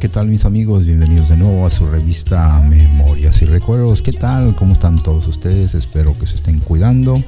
[0.00, 0.84] ¿Qué tal mis amigos?
[0.84, 4.00] Bienvenidos de nuevo a su revista Memorias y Recuerdos.
[4.00, 4.54] ¿Qué tal?
[4.54, 5.74] ¿Cómo están todos ustedes?
[5.74, 7.20] Espero que se estén cuidando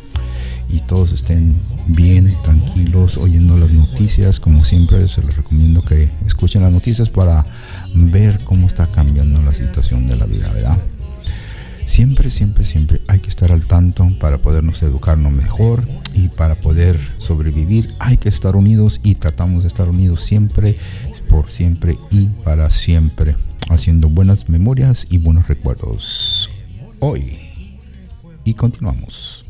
[0.68, 4.38] y todos estén bien, tranquilos, oyendo las noticias.
[4.38, 7.44] Como siempre, se les recomiendo que escuchen las noticias para
[7.94, 10.78] ver cómo está cambiando la situación de la vida, ¿verdad?
[11.90, 15.82] Siempre, siempre, siempre hay que estar al tanto para podernos educarnos mejor
[16.14, 20.78] y para poder sobrevivir hay que estar unidos y tratamos de estar unidos siempre,
[21.28, 23.34] por siempre y para siempre,
[23.70, 26.48] haciendo buenas memorias y buenos recuerdos.
[27.00, 27.40] Hoy
[28.44, 29.49] y continuamos.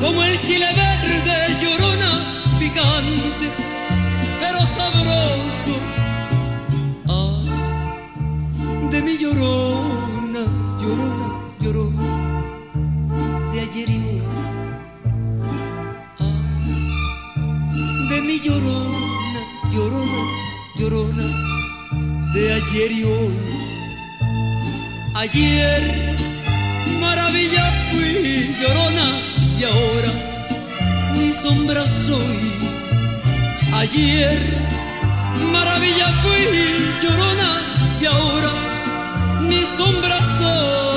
[0.00, 2.10] como el chile verde llorona,
[2.58, 3.46] picante,
[4.40, 5.74] pero sabroso.
[7.08, 7.42] Ah,
[8.90, 10.42] de mi llorona,
[10.80, 11.28] llorona,
[11.60, 12.08] llorona,
[13.52, 14.22] de ayer y hoy.
[16.18, 16.40] Ah,
[18.10, 19.40] de mi llorona,
[19.70, 20.22] llorona,
[20.76, 21.26] llorona,
[22.34, 23.34] de ayer y hoy.
[25.14, 26.10] Ayer
[31.50, 32.40] sombra soy.
[33.74, 34.38] Ayer
[35.52, 36.42] maravilla fui
[37.02, 37.50] llorona
[38.00, 38.52] y ahora
[39.48, 40.89] mi sombra soy.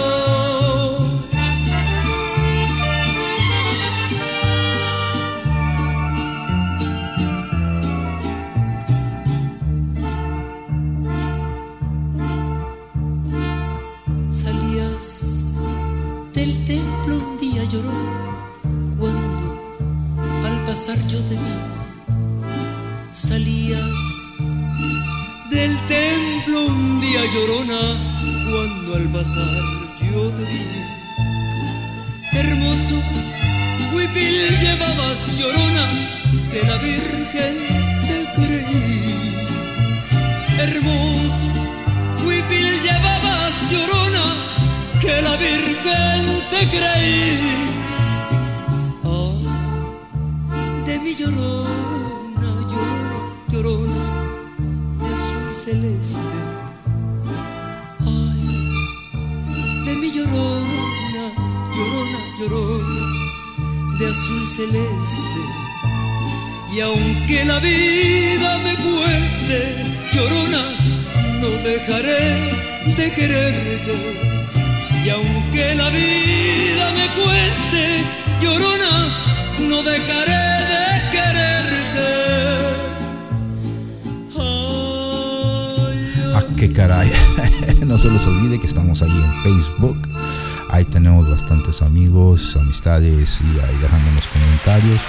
[93.14, 95.00] Y ahí dejándonos comentarios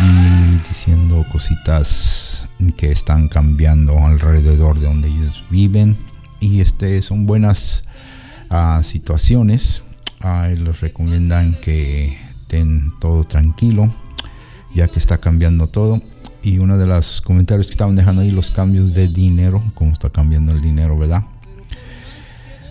[0.00, 5.96] y diciendo cositas que están cambiando alrededor de donde ellos viven.
[6.40, 7.84] Y este son buenas
[8.50, 9.82] ah, situaciones.
[10.20, 13.92] Ahí les recomiendan que estén todo tranquilo,
[14.74, 16.02] ya que está cambiando todo.
[16.42, 20.10] y uno de los comentarios que estaban dejando ahí los cambios de dinero, cómo está
[20.10, 21.22] cambiando el dinero, ¿verdad?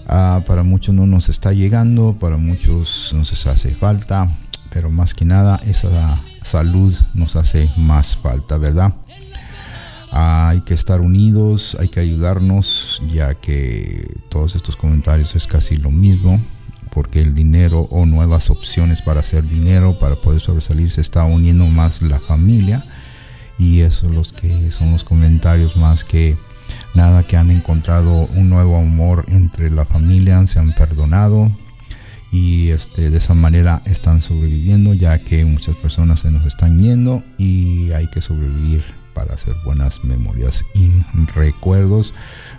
[0.05, 4.29] Ah, para muchos no nos está llegando, para muchos nos hace falta,
[4.73, 8.93] pero más que nada esa salud nos hace más falta, ¿verdad?
[10.11, 15.77] Ah, hay que estar unidos, hay que ayudarnos, ya que todos estos comentarios es casi
[15.77, 16.39] lo mismo,
[16.91, 21.65] porque el dinero o nuevas opciones para hacer dinero, para poder sobresalir, se está uniendo
[21.67, 22.83] más la familia.
[23.59, 26.35] Y eso los que son los comentarios más que
[26.95, 31.51] nada que han encontrado un nuevo amor entre la familia, se han perdonado
[32.33, 37.23] y este, de esa manera están sobreviviendo ya que muchas personas se nos están yendo
[37.37, 38.83] y hay que sobrevivir
[39.13, 40.89] para hacer buenas memorias y
[41.35, 42.15] recuerdos.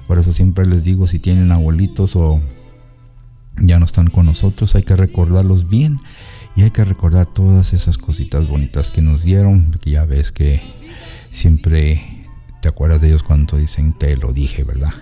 [0.06, 2.40] Por eso siempre les digo, si tienen abuelitos o
[3.56, 5.98] ya no están con nosotros, hay que recordarlos bien
[6.54, 10.62] y hay que recordar todas esas cositas bonitas que nos dieron, que ya ves que
[11.32, 12.00] siempre
[12.62, 14.94] te acuerdas de ellos cuando dicen te lo dije, ¿verdad?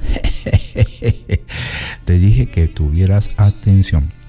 [2.06, 4.21] te dije que tuvieras atención.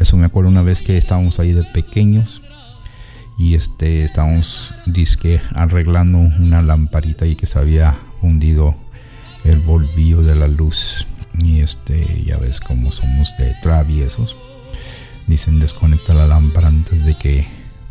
[0.00, 2.40] Eso me acuerdo una vez que estábamos ahí de pequeños
[3.38, 8.74] y este estábamos disque arreglando una lamparita y que se había hundido
[9.44, 11.06] el volvío de la luz.
[11.42, 14.36] Y este ya ves cómo somos de traviesos.
[15.26, 17.46] Dicen desconecta la lámpara antes de que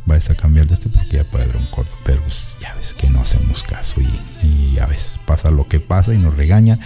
[0.06, 1.96] vayas a cambiar de este porque ya puede haber un corto.
[2.06, 6.14] Pero pues, ya ves que no hacemos caso y, ya ves pasa lo que pasa
[6.14, 6.80] y nos regaña.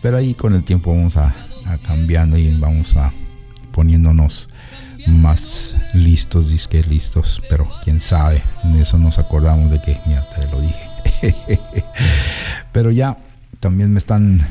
[0.00, 1.34] Pero ahí con el tiempo vamos a,
[1.66, 3.12] a cambiando y vamos a
[3.72, 4.48] poniéndonos
[5.06, 8.42] más listos, disque listos, pero quién sabe,
[8.76, 10.90] eso nos acordamos de que, mira, te lo dije.
[12.72, 13.16] pero ya
[13.60, 14.46] también me están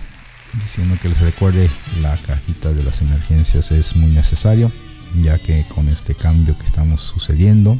[0.54, 1.70] diciendo que les recuerde
[2.02, 4.72] la cajita de las emergencias es muy necesario,
[5.22, 7.78] ya que con este cambio que estamos sucediendo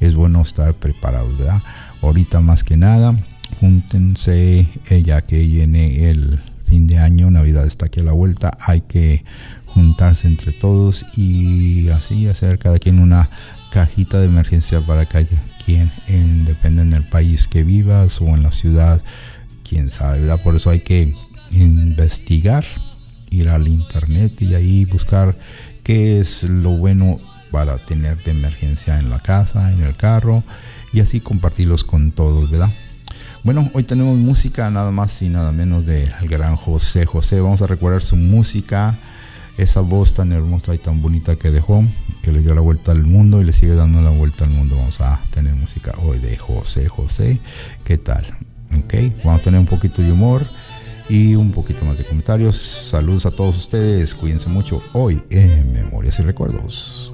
[0.00, 1.62] es bueno estar preparados, ¿verdad?
[2.02, 3.14] Ahorita más que nada,
[3.60, 8.56] júntense, eh, ya que viene el fin de año, Navidad está aquí a la vuelta,
[8.60, 9.24] hay que
[9.74, 13.30] juntarse entre todos y así hacer cada quien una
[13.72, 15.26] cajita de emergencia para cada
[15.64, 19.00] quien, en, depende en el país que vivas o en la ciudad,
[19.68, 20.42] quién sabe, ¿verdad?
[20.42, 21.14] Por eso hay que
[21.52, 22.64] investigar,
[23.30, 25.38] ir al internet y ahí buscar
[25.84, 27.20] qué es lo bueno
[27.50, 30.42] para tener de emergencia en la casa, en el carro
[30.92, 32.70] y así compartirlos con todos, ¿verdad?
[33.42, 37.40] Bueno, hoy tenemos música nada más y nada menos del gran José José.
[37.40, 38.98] Vamos a recordar su música
[39.60, 41.84] esa voz tan hermosa y tan bonita que dejó,
[42.22, 44.76] que le dio la vuelta al mundo y le sigue dando la vuelta al mundo.
[44.76, 47.40] Vamos a tener música hoy de José José.
[47.84, 48.24] ¿Qué tal?
[48.78, 50.46] Ok, vamos a tener un poquito de humor
[51.10, 52.56] y un poquito más de comentarios.
[52.56, 57.12] Saludos a todos ustedes, cuídense mucho hoy en Memorias y Recuerdos.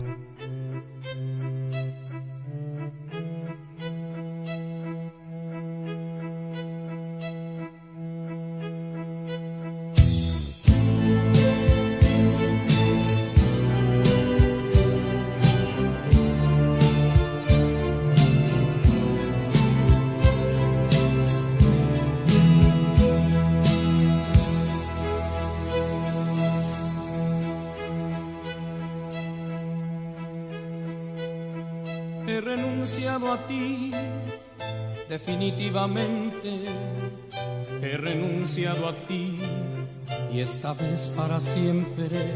[39.08, 42.32] Y esta vez para siempre.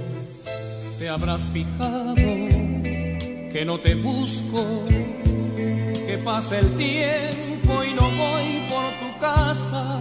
[0.98, 8.84] Te habrás fijado que no te busco, que pasa el tiempo y no voy por
[9.00, 10.00] tu casa.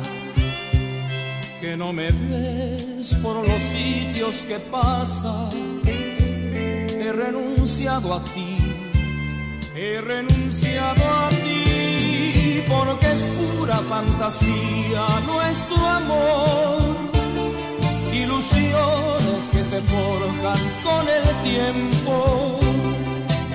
[1.62, 5.54] Que no me ves por los sitios que pasas.
[7.02, 8.60] He renunciado a ti
[9.82, 13.22] He renunciado a ti porque es
[13.58, 15.08] pura fantasía
[21.44, 22.60] tiempo.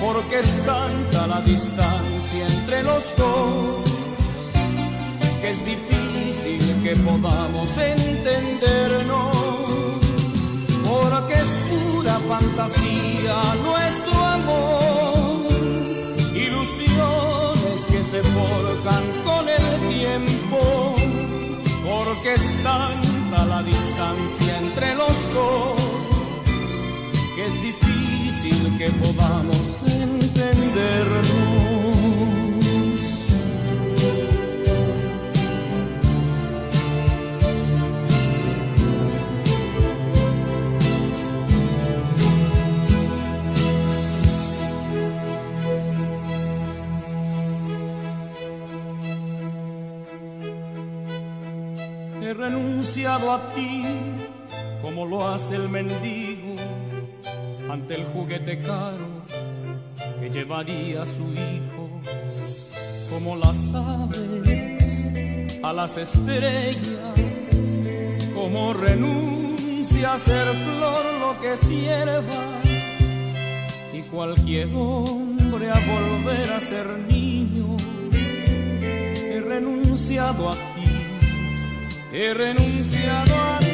[0.00, 3.84] Porque es tanta la distancia entre los dos
[5.40, 9.36] que es difícil que podamos entendernos.
[10.84, 15.24] Porque es pura fantasía nuestro amor
[16.34, 20.94] ilusiones que se forjan con el tiempo,
[21.84, 26.03] porque es tanta la distancia entre los dos,
[27.34, 31.64] que es difícil que podamos entendernos.
[52.36, 53.82] renunciado a ti
[54.82, 56.56] como lo hace el mendigo
[57.74, 59.08] ante el juguete caro
[60.20, 61.90] que llevaría su hijo,
[63.10, 65.08] como las aves
[65.60, 67.18] a las estrellas,
[68.32, 72.44] como renuncia a ser flor lo que sierva
[73.92, 77.76] y cualquier hombre a volver a ser niño.
[78.12, 80.92] He renunciado a ti,
[82.12, 83.73] he renunciado a ti,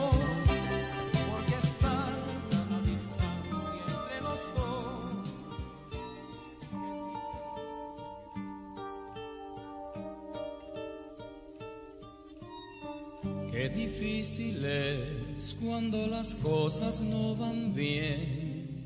[13.61, 18.83] Qué difícil es cuando las cosas no van bien.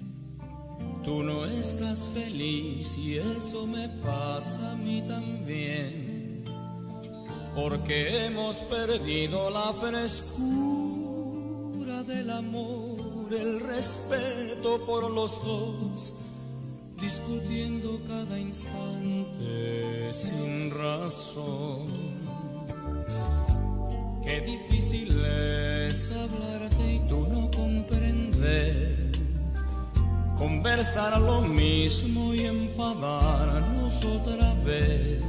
[1.01, 6.43] Tú no estás feliz y eso me pasa a mí también.
[7.55, 10.43] Porque hemos perdido la frescura
[12.03, 16.13] del amor, el respeto por los dos,
[16.99, 18.84] discutiendo cada instante
[30.95, 35.21] Conversar lo mismo y enfadarnos otra vez.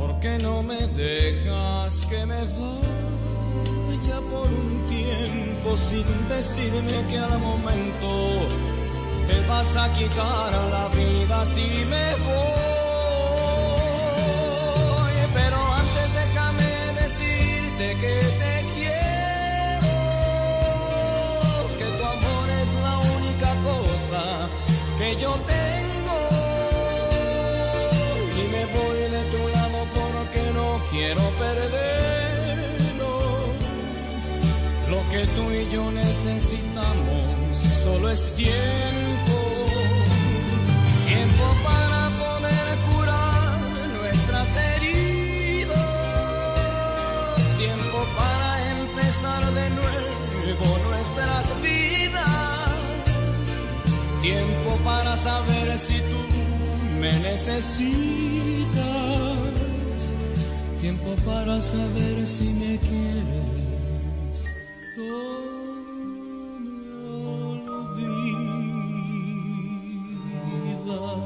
[0.00, 7.38] ¿Por qué no me dejas que me vaya por un tiempo sin decirme que al
[7.38, 8.48] momento
[9.28, 12.59] te vas a quitar la vida si me voy?
[31.00, 33.14] Quiero perderlo.
[34.92, 37.26] Lo que tú y yo necesitamos
[37.84, 39.36] solo es tiempo.
[41.10, 43.58] Tiempo para poder curar
[43.98, 45.78] nuestras heridas.
[47.64, 52.74] Tiempo para empezar de nuevo nuestras vidas.
[54.22, 56.20] Tiempo para saber si tú
[57.00, 58.89] me necesitas.
[61.24, 64.54] Para saber si me quieres.
[64.96, 65.04] No
[67.56, 68.00] me
[70.88, 71.22] olvidas.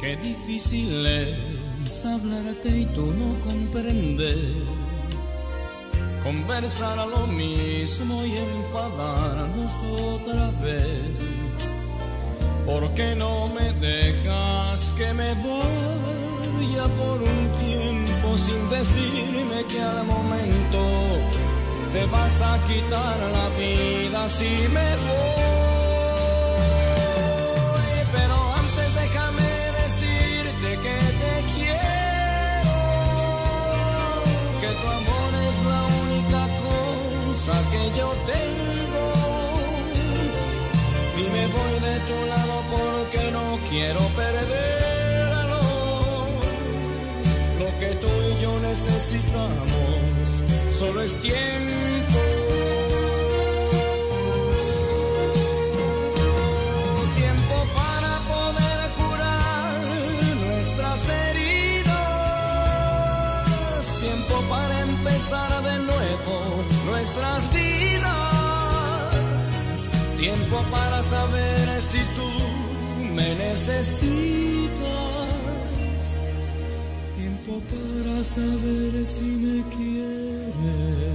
[0.00, 4.38] Qué difícil es hablarte y tú no comprender.
[6.22, 11.35] Conversar a lo mismo y enfadarnos otra vez.
[12.66, 20.04] ¿Por qué no me dejas que me vaya por un tiempo sin decirme que al
[20.04, 20.80] momento
[21.92, 25.46] te vas a quitar la vida si me voy?
[28.16, 29.50] Pero antes déjame
[29.82, 32.76] decirte que te quiero,
[34.60, 39.06] que tu amor es la única cosa que yo tengo.
[41.16, 42.45] Y me voy de tu lado
[43.70, 45.60] quiero perderlo.
[47.58, 52.20] Lo que tú y yo necesitamos solo es tiempo.
[57.16, 59.80] Tiempo para poder curar
[60.46, 61.96] nuestras heridas.
[64.00, 66.34] Tiempo para empezar de nuevo
[66.86, 68.06] nuestras vidas.
[70.18, 72.00] Tiempo para saber si
[73.56, 74.76] necesitas.
[77.16, 81.05] Tiempo para saber si me quieres.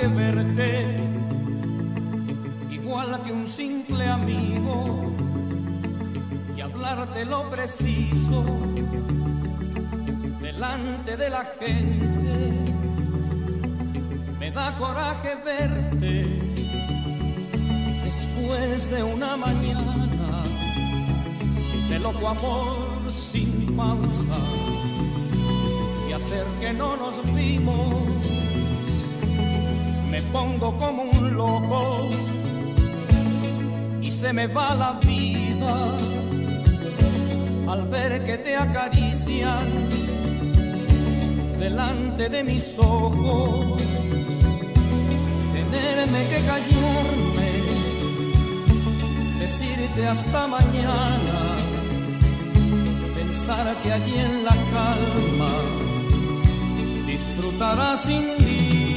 [0.00, 0.86] Coraje verte
[2.70, 5.12] igual que un simple amigo
[6.56, 8.44] y hablarte lo preciso
[10.40, 12.52] delante de la gente.
[14.38, 16.26] Me da coraje verte
[18.02, 20.42] después de una mañana
[21.88, 24.38] de loco amor sin pausa
[26.08, 28.39] y hacer que no nos vimos
[30.30, 32.08] me pongo como un loco
[34.00, 35.74] y se me va la vida
[37.68, 39.66] al ver que te acarician
[41.58, 43.82] delante de mis ojos,
[45.52, 47.50] tenerme que callarme,
[49.38, 51.40] decirte hasta mañana,
[53.14, 55.52] pensar que allí en la calma
[57.06, 58.89] disfrutarás sin mí.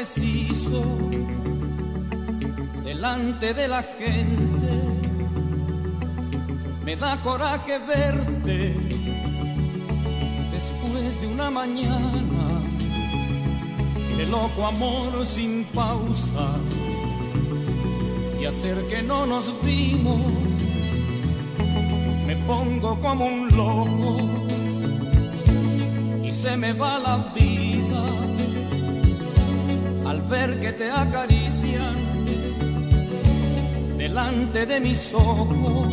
[0.00, 0.82] Preciso
[2.82, 4.70] delante de la gente.
[6.82, 8.74] Me da coraje verte
[10.52, 12.62] después de una mañana
[14.16, 16.48] de loco amor sin pausa
[18.40, 20.22] y hacer que no nos vimos
[22.26, 24.16] me pongo como un loco
[26.24, 28.29] y se me va la vida
[30.10, 31.94] al ver que te acarician
[33.96, 35.92] delante de mis ojos,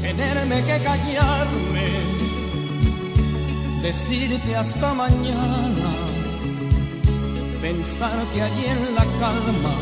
[0.00, 1.88] tenerme que callarme,
[3.82, 5.90] decirte hasta mañana,
[7.60, 9.74] pensar que allí en la calma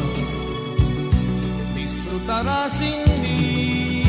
[1.74, 3.99] disfrutarás sin mí.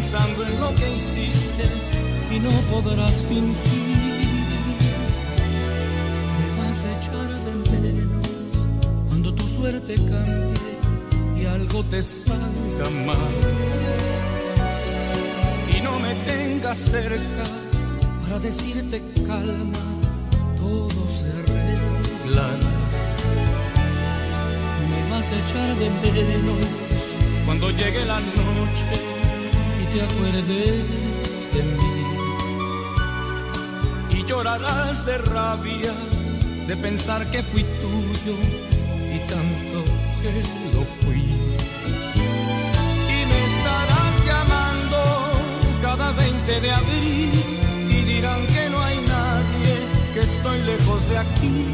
[0.00, 1.64] Pensando en lo que hiciste
[2.34, 4.46] y no podrás fingir.
[6.38, 8.26] Me vas a echar de menos
[9.08, 10.72] cuando tu suerte cambie
[11.38, 13.34] y algo te salga mal.
[15.76, 17.44] Y no me tengas cerca
[18.22, 19.84] para decirte calma,
[20.56, 22.72] todo se arreglará.
[24.90, 26.66] Me vas a echar de menos
[27.44, 29.09] cuando llegue la noche
[29.92, 30.46] te acuerdes
[31.54, 31.94] de mí.
[34.10, 35.92] Y llorarás de rabia
[36.66, 38.36] de pensar que fui tuyo
[39.14, 39.78] y tanto
[40.20, 40.32] que
[40.74, 41.24] lo fui.
[43.16, 44.98] Y me estarás llamando
[45.82, 47.32] cada 20 de abril
[47.88, 49.74] y dirán que no hay nadie,
[50.14, 51.66] que estoy lejos de aquí.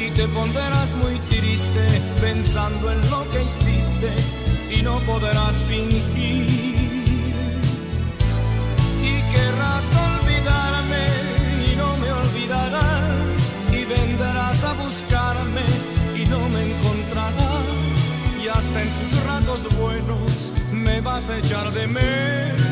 [0.00, 4.10] Y te pondrás muy triste pensando en lo que hiciste
[4.76, 6.23] y no podrás fingir.
[18.76, 22.62] En tus ratos buenos me vas a echar de menos.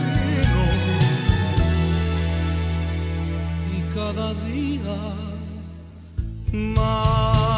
[3.76, 4.96] Y cada día
[6.52, 7.51] más.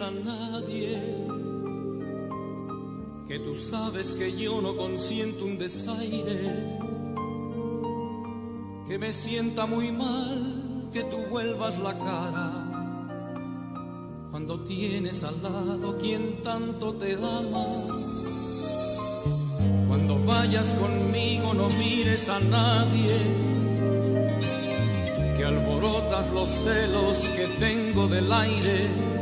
[0.00, 1.00] A nadie,
[3.28, 6.78] que tú sabes que yo no consiento un desaire,
[8.88, 12.52] que me sienta muy mal que tú vuelvas la cara.
[14.30, 17.66] Cuando tienes al lado quien tanto te ama,
[19.88, 23.56] cuando vayas conmigo no mires a nadie
[25.36, 29.15] que alborotas los celos que tengo del aire,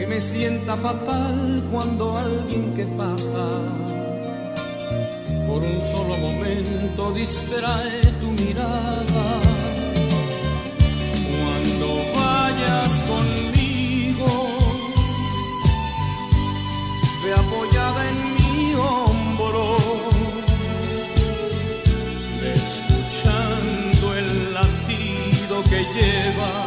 [0.00, 3.46] que me sienta fatal cuando alguien que pasa
[5.46, 9.24] por un solo momento distrae tu mirada.
[11.36, 14.28] Cuando vayas conmigo,
[17.22, 19.76] ve apoyada en mi hombro
[22.58, 26.59] escuchando el latido que lleva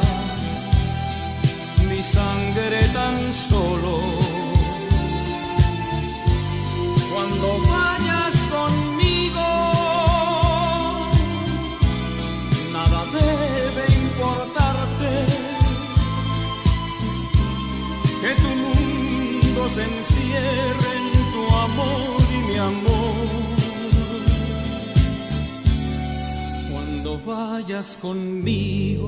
[27.26, 29.08] vayas conmigo.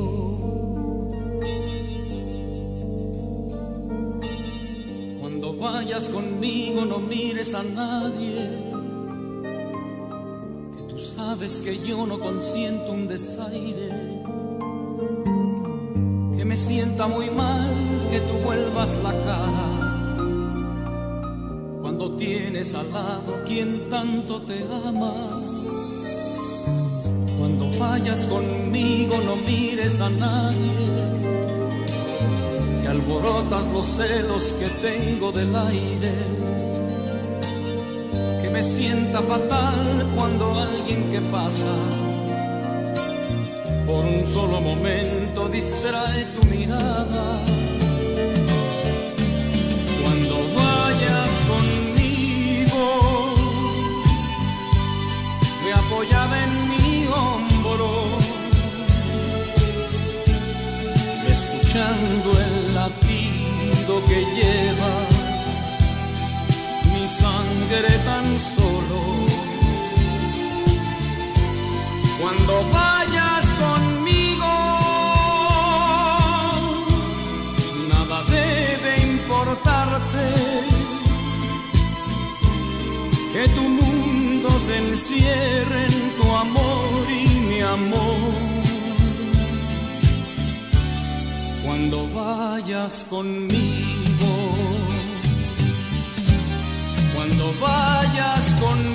[5.19, 8.49] Cuando vayas conmigo no mires a nadie,
[10.75, 13.89] que tú sabes que yo no consiento un desaire,
[16.37, 17.69] que me sienta muy mal
[18.11, 19.71] que tú vuelvas la cara.
[21.81, 25.34] Cuando tienes al lado quien tanto te ama.
[27.79, 30.95] Vayas conmigo no mires a nadie,
[32.81, 36.13] que alborotas los celos que tengo del aire,
[38.41, 41.73] que me sienta fatal cuando alguien que pasa
[43.85, 47.39] por un solo momento distrae tu mirada.
[50.01, 52.83] Cuando vayas conmigo,
[55.63, 56.44] me apoyada
[62.05, 64.93] escuchando el latido que lleva
[66.93, 69.01] mi sangre tan solo.
[72.21, 74.51] Cuando vayas conmigo,
[77.89, 80.25] nada debe importarte.
[83.33, 86.94] Que tu mundo se encierre en tu amor
[91.87, 94.31] Cuando vayas conmigo,
[97.13, 98.94] cuando vayas conmigo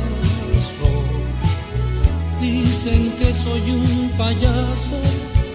[2.41, 4.97] Dicen que soy un payaso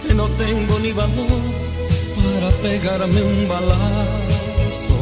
[0.06, 1.42] que no tengo ni valor
[2.16, 4.98] para pegarme un balazo.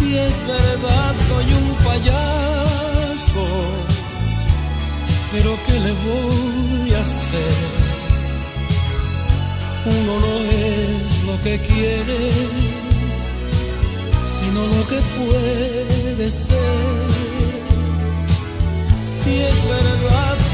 [0.00, 3.44] Y es verdad, soy un payaso,
[5.32, 7.86] pero ¿qué le voy a hacer?
[9.86, 12.30] Uno no es lo que quiere,
[14.34, 17.06] sino lo que puede ser.
[19.26, 20.35] Y es verdad,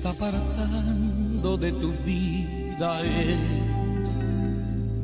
[0.00, 3.38] Está apartando de tu vida, Él.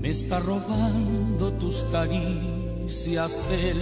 [0.01, 3.77] Me está robando tus caricias, Él.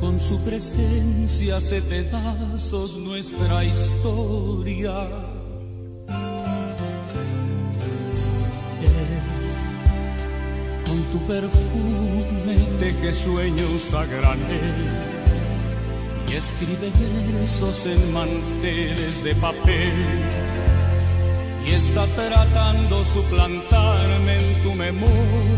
[0.00, 5.08] Con su presencia hace pedazos nuestra historia.
[10.84, 15.03] Con tu perfume teje sueños a granel
[16.36, 16.90] escribe
[17.32, 19.92] versos en manteles de papel
[21.64, 25.53] y está tratando suplantarme en tu memoria.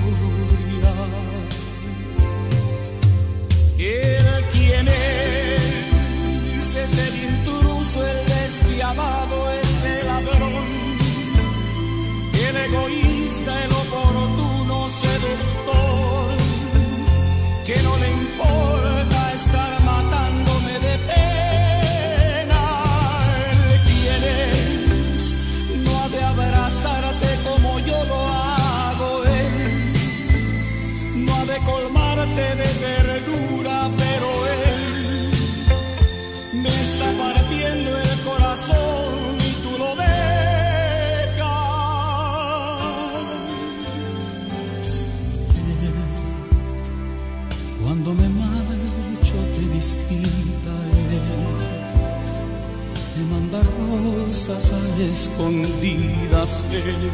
[55.37, 57.11] Escondidas él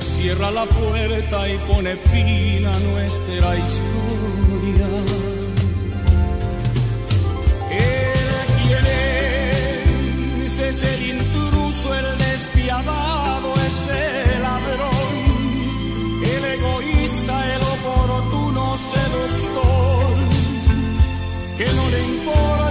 [0.00, 4.88] cierra la puerta y pone fin a nuestra historia.
[7.70, 8.28] Él
[8.62, 8.84] quién
[10.44, 15.14] es, es el intruso, el despiadado, es el ladrón,
[16.24, 20.16] el egoísta, el oportuno seductor,
[21.58, 22.61] que no le importa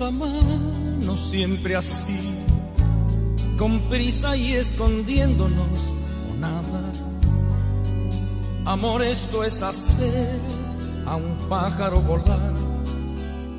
[0.00, 2.18] a amarnos siempre así,
[3.56, 5.92] con prisa y escondiéndonos
[6.30, 6.92] o nada.
[8.64, 10.38] Amor, esto es hacer
[11.06, 12.52] a un pájaro volar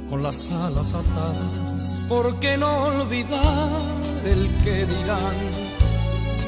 [0.10, 2.00] con las alas atadas.
[2.08, 3.82] ¿Por qué no olvidar
[4.24, 5.38] el que dirán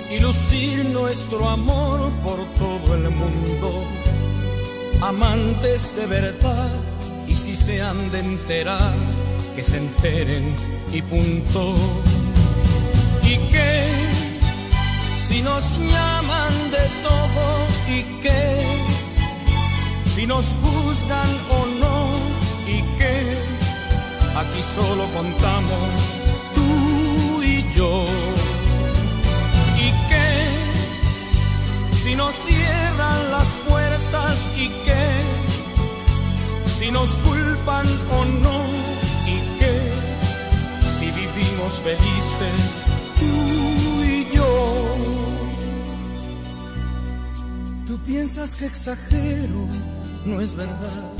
[0.10, 3.84] y lucir nuestro amor por todo el mundo?
[5.02, 6.72] Amantes de verdad
[7.28, 8.94] y si se han de enterar,
[9.56, 10.56] que se enteren
[10.94, 11.76] y punto.
[13.24, 13.84] ¿Y qué?
[15.28, 17.46] Si nos llaman de todo
[17.88, 18.64] y qué?
[20.14, 21.98] Si nos juzgan o no
[22.68, 23.38] y qué?
[24.36, 25.92] Aquí solo contamos
[26.56, 28.06] tú y yo.
[29.78, 30.30] ¿Y qué?
[32.04, 35.42] Si nos cierran las puertas y qué?
[36.82, 37.86] si nos culpan
[38.18, 38.71] o no
[41.72, 42.84] vivimos felices
[43.20, 44.96] tú y yo.
[47.88, 49.68] Tú piensas que exagero,
[50.26, 51.12] no es verdad.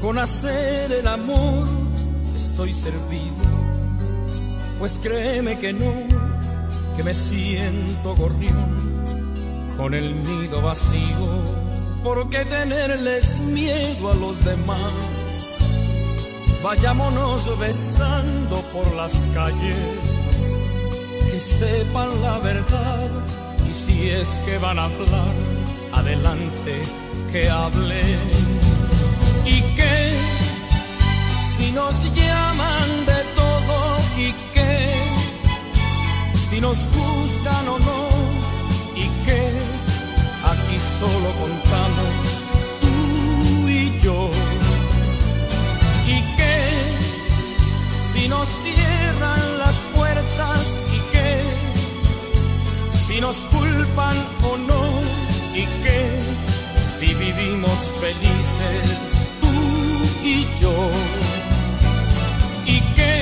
[0.00, 1.68] Con hacer el amor
[2.36, 3.36] estoy servido,
[4.78, 5.92] pues créeme que no,
[6.96, 9.02] que me siento gorrión
[9.76, 11.62] con el nido vacío
[12.02, 14.92] ¿Por qué tenerles miedo a los demás?
[16.62, 19.76] Vayámonos besando por las calles,
[21.30, 23.10] que sepan la verdad.
[23.68, 25.34] Y si es que van a hablar,
[25.92, 26.82] adelante
[27.30, 28.20] que hablen.
[29.44, 30.12] ¿Y qué?
[31.56, 33.76] Si nos llaman de todo,
[34.16, 34.88] ¿y qué?
[36.48, 38.08] Si nos gustan o no,
[38.94, 39.82] ¿y qué?
[40.44, 42.26] aquí solo contamos
[42.80, 44.51] tú y yo.
[46.16, 46.58] ¿Y qué?
[48.12, 50.60] Si nos cierran las puertas,
[50.96, 51.30] ¿y qué?
[53.06, 54.16] Si nos culpan
[54.50, 54.82] o no,
[55.54, 56.02] ¿y qué?
[56.94, 59.06] Si vivimos felices
[59.40, 59.54] tú
[60.34, 60.76] y yo.
[62.66, 63.16] ¿Y qué?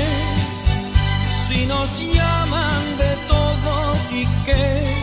[1.46, 3.72] Si nos llaman de todo,
[4.20, 5.00] ¿y qué?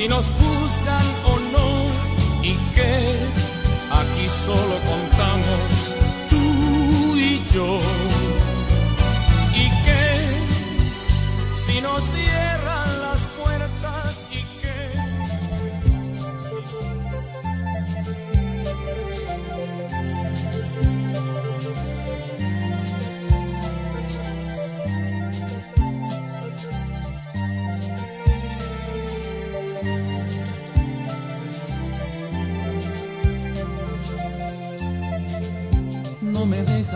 [0.00, 1.68] si nos juzgan o no
[2.42, 2.92] y que
[3.90, 5.79] aquí solo contamos
[7.52, 7.89] yo.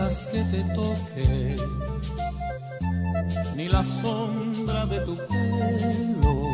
[0.05, 1.55] Que te toque,
[3.55, 6.51] ni la sombra de tu pelo.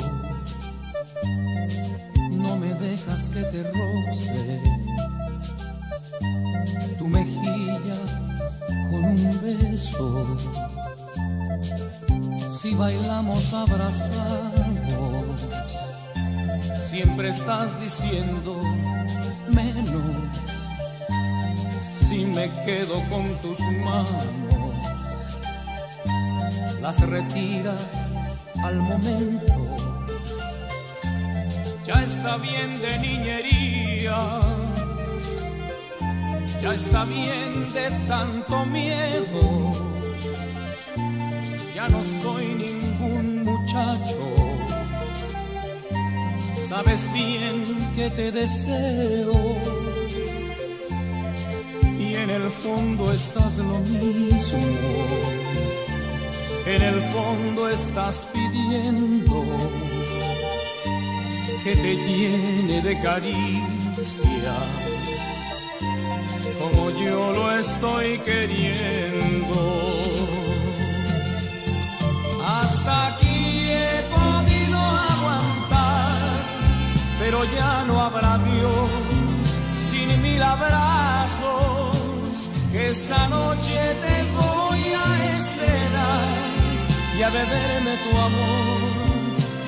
[2.31, 4.61] No me dejas que te roce
[6.97, 7.99] tu mejilla
[8.89, 10.37] con un beso.
[12.47, 15.41] Si bailamos abrazados,
[16.89, 18.61] siempre estás diciendo
[19.49, 20.60] menos.
[22.11, 24.27] Si me quedo con tus manos,
[26.81, 27.89] las retiras
[28.61, 29.53] al momento.
[31.85, 34.43] Ya está bien de niñerías,
[36.61, 39.71] ya está bien de tanto miedo.
[41.73, 44.19] Ya no soy ningún muchacho,
[46.67, 47.63] sabes bien
[47.95, 50.00] que te deseo.
[52.11, 54.59] Y en el fondo estás lo mismo,
[56.65, 59.45] en el fondo estás pidiendo
[61.63, 64.59] que te llene de caricias,
[66.59, 69.59] como yo lo estoy queriendo.
[72.45, 74.79] Hasta aquí he podido
[75.13, 76.19] aguantar,
[77.21, 78.89] pero ya no habrá Dios
[79.89, 81.20] sin mil abrazos,
[82.71, 86.27] que esta noche te voy a esperar
[87.17, 88.79] y a beberme tu amor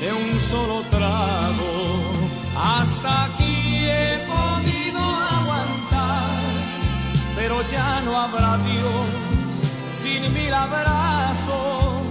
[0.01, 1.73] de un solo trago.
[2.55, 4.99] Hasta aquí he podido
[5.37, 6.31] aguantar,
[7.35, 9.05] pero ya no habrá Dios
[10.01, 12.03] sin mil abrazos.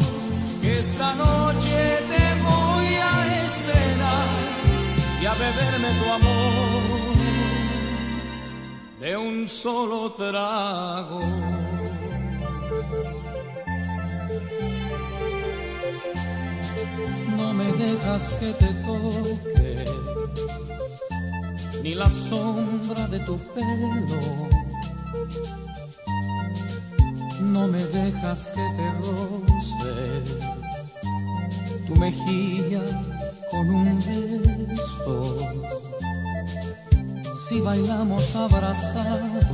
[0.62, 1.80] Esta noche
[2.12, 3.14] te voy a
[3.44, 4.28] esperar
[5.22, 6.41] y a beberme tu amor
[9.02, 11.20] de un solo trago.
[17.36, 19.84] no me dejas que te toque,
[21.82, 24.20] ni la sombra de tu pelo.
[27.40, 29.94] No me dejas que te roce
[31.88, 32.84] tu mejilla
[33.50, 35.36] con un beso.
[37.44, 39.44] Si bailamos abrazados,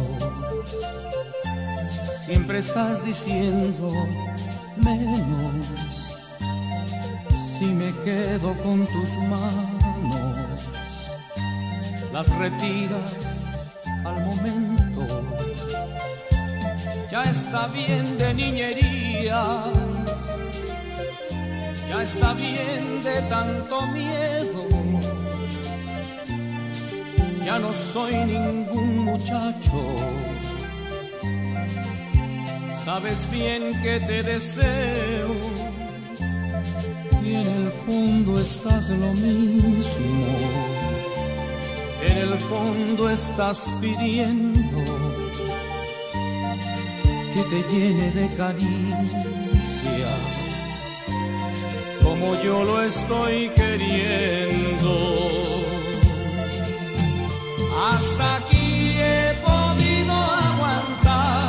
[2.21, 3.91] siempre estás diciendo
[4.77, 6.15] menos
[7.35, 10.63] si me quedo con tus manos,
[12.13, 13.43] las retiras
[14.05, 15.07] al momento.
[17.11, 19.73] Ya está bien de niñerías,
[21.89, 25.18] ya está bien de tanto miedo.
[27.49, 29.81] Ya no soy ningún muchacho,
[32.71, 35.35] sabes bien que te deseo
[37.25, 40.37] y en el fondo estás lo mismo.
[42.07, 44.85] En el fondo estás pidiendo
[47.33, 48.61] que te llene de caricias,
[52.03, 55.48] como yo lo estoy queriendo.
[57.79, 61.49] Hasta aquí he podido aguantar,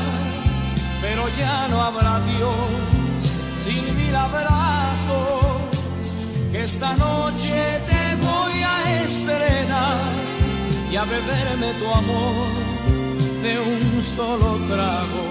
[1.02, 3.22] pero ya no habrá Dios
[3.64, 5.60] sin mil abrazos
[6.52, 9.98] que esta noche te voy a estrenar
[10.92, 12.48] y a beberme tu amor
[13.44, 15.26] de un solo trago.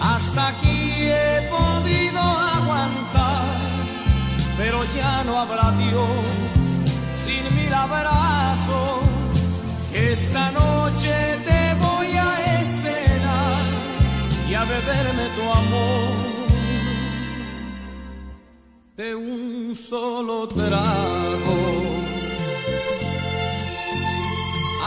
[0.00, 1.43] Hasta aquí he
[10.14, 11.14] esta noche
[11.48, 13.62] te voy a estrenar
[14.48, 16.12] y a beberme tu amor
[18.96, 21.60] de un solo trago.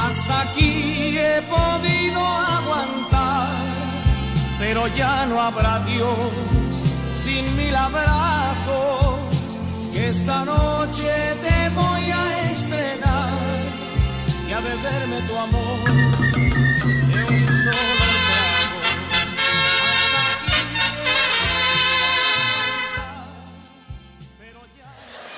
[0.06, 2.22] Hasta aquí he podido
[2.58, 3.50] aguantar,
[4.60, 6.32] pero ya no habrá Dios
[7.16, 9.20] sin mil abrazos.
[9.94, 11.12] Esta noche
[11.46, 13.07] te voy a estrenar
[14.58, 18.02] a beberme tu amor de un solo trago.
[18.08, 18.68] Hasta aquí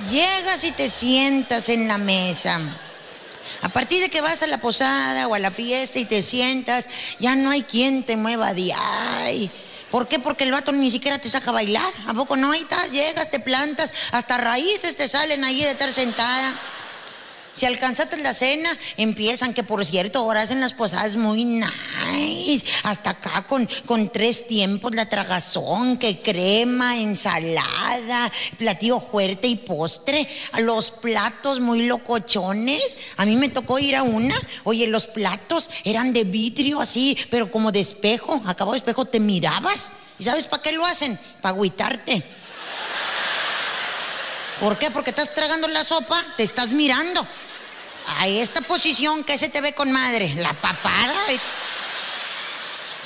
[0.10, 2.60] Llegas y te sientas en la mesa.
[3.62, 6.88] A partir de que vas a la posada o a la fiesta y te sientas,
[7.20, 9.52] ya no hay quien te mueva de ay.
[9.92, 10.20] ¿Por qué?
[10.20, 11.94] Porque el vato ni siquiera te saca a bailar.
[12.08, 12.54] ¿A poco no?
[12.54, 16.56] Ahí estás, llegas, te plantas, hasta raíces te salen ahí de estar sentada.
[17.56, 22.66] Si alcanzaste la cena, empiezan, que por cierto, ahora hacen las posadas muy nice.
[22.84, 30.28] Hasta acá con, con tres tiempos, la tragazón, que crema, ensalada, platillo fuerte y postre.
[30.60, 32.98] Los platos muy locochones.
[33.18, 34.36] A mí me tocó ir a una.
[34.64, 38.42] Oye, los platos eran de vidrio así, pero como de espejo.
[38.46, 39.92] Acabo de espejo te mirabas.
[40.18, 41.18] ¿Y sabes para qué lo hacen?
[41.42, 42.24] Para agüitarte.
[44.60, 44.92] ¿Por qué?
[44.92, 47.26] Porque estás tragando la sopa, te estás mirando.
[48.18, 51.16] A esta posición que se te ve con madre, la papada.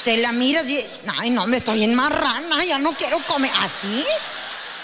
[0.04, 0.84] Te la miras y.
[1.20, 3.52] Ay, no, me estoy en marrana, ya no quiero comer.
[3.60, 4.04] ¿Así?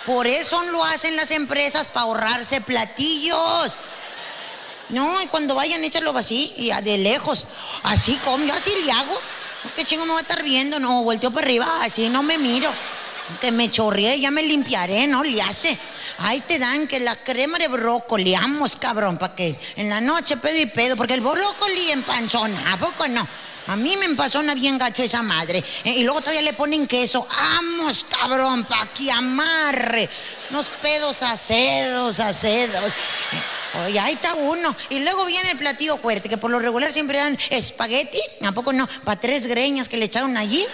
[0.06, 3.78] Por eso lo hacen las empresas, para ahorrarse platillos.
[4.90, 7.46] No, y cuando vayan, échalo así, y de lejos.
[7.84, 9.20] Así como, yo así le hago.
[9.76, 10.80] ¿Qué chingo me va a estar viendo?
[10.80, 12.72] No, volteo para arriba, así no me miro.
[13.40, 15.24] Que me chorreé, ya me limpiaré, ¿no?
[15.24, 15.78] Le hace.
[16.20, 20.38] Ahí te dan que la crema de brócoli, vamos, cabrón, para que en la noche
[20.38, 23.28] pedo y pedo, porque el brócoli empanzona, ¿a poco no?
[23.68, 25.64] A mí me empazona bien gacho esa madre.
[25.84, 27.28] Eh, y luego todavía le ponen queso.
[27.30, 30.10] Vamos, cabrón, pa' que amarre.
[30.50, 32.92] Unos pedos acedos, acedos.
[33.32, 33.44] Eh,
[33.86, 34.76] Oye, ahí está uno.
[34.90, 38.20] Y luego viene el platillo fuerte, que por lo regular siempre dan espagueti.
[38.44, 38.88] ¿A poco no?
[39.04, 40.66] Para tres greñas que le echaron allí.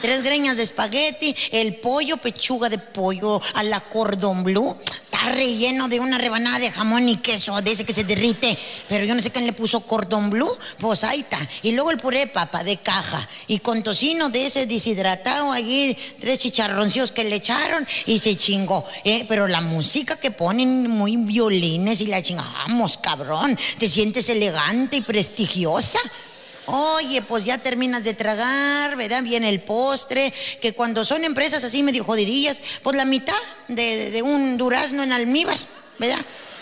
[0.00, 4.76] Tres greñas de espagueti, el pollo, pechuga de pollo a la cordon bleu.
[4.84, 8.58] Está relleno de una rebanada de jamón y queso, ese que se derrite.
[8.88, 10.48] Pero yo no sé quién le puso cordon bleu.
[10.78, 11.38] Pues ahí está.
[11.62, 13.26] Y luego el puré de papa de caja.
[13.46, 18.84] Y con tocino de ese deshidratado allí, tres chicharroncillos que le echaron y se chingó.
[19.04, 23.58] Eh, Pero la música que ponen, muy violines y la chingamos, cabrón.
[23.78, 25.98] Te sientes elegante y prestigiosa.
[26.66, 29.22] Oye, pues ya terminas de tragar, ¿verdad?
[29.22, 33.36] Viene el postre, que cuando son empresas así medio jodidillas, pues la mitad
[33.68, 35.58] de, un durazno en almíbar,
[35.98, 36.18] ¿verdad?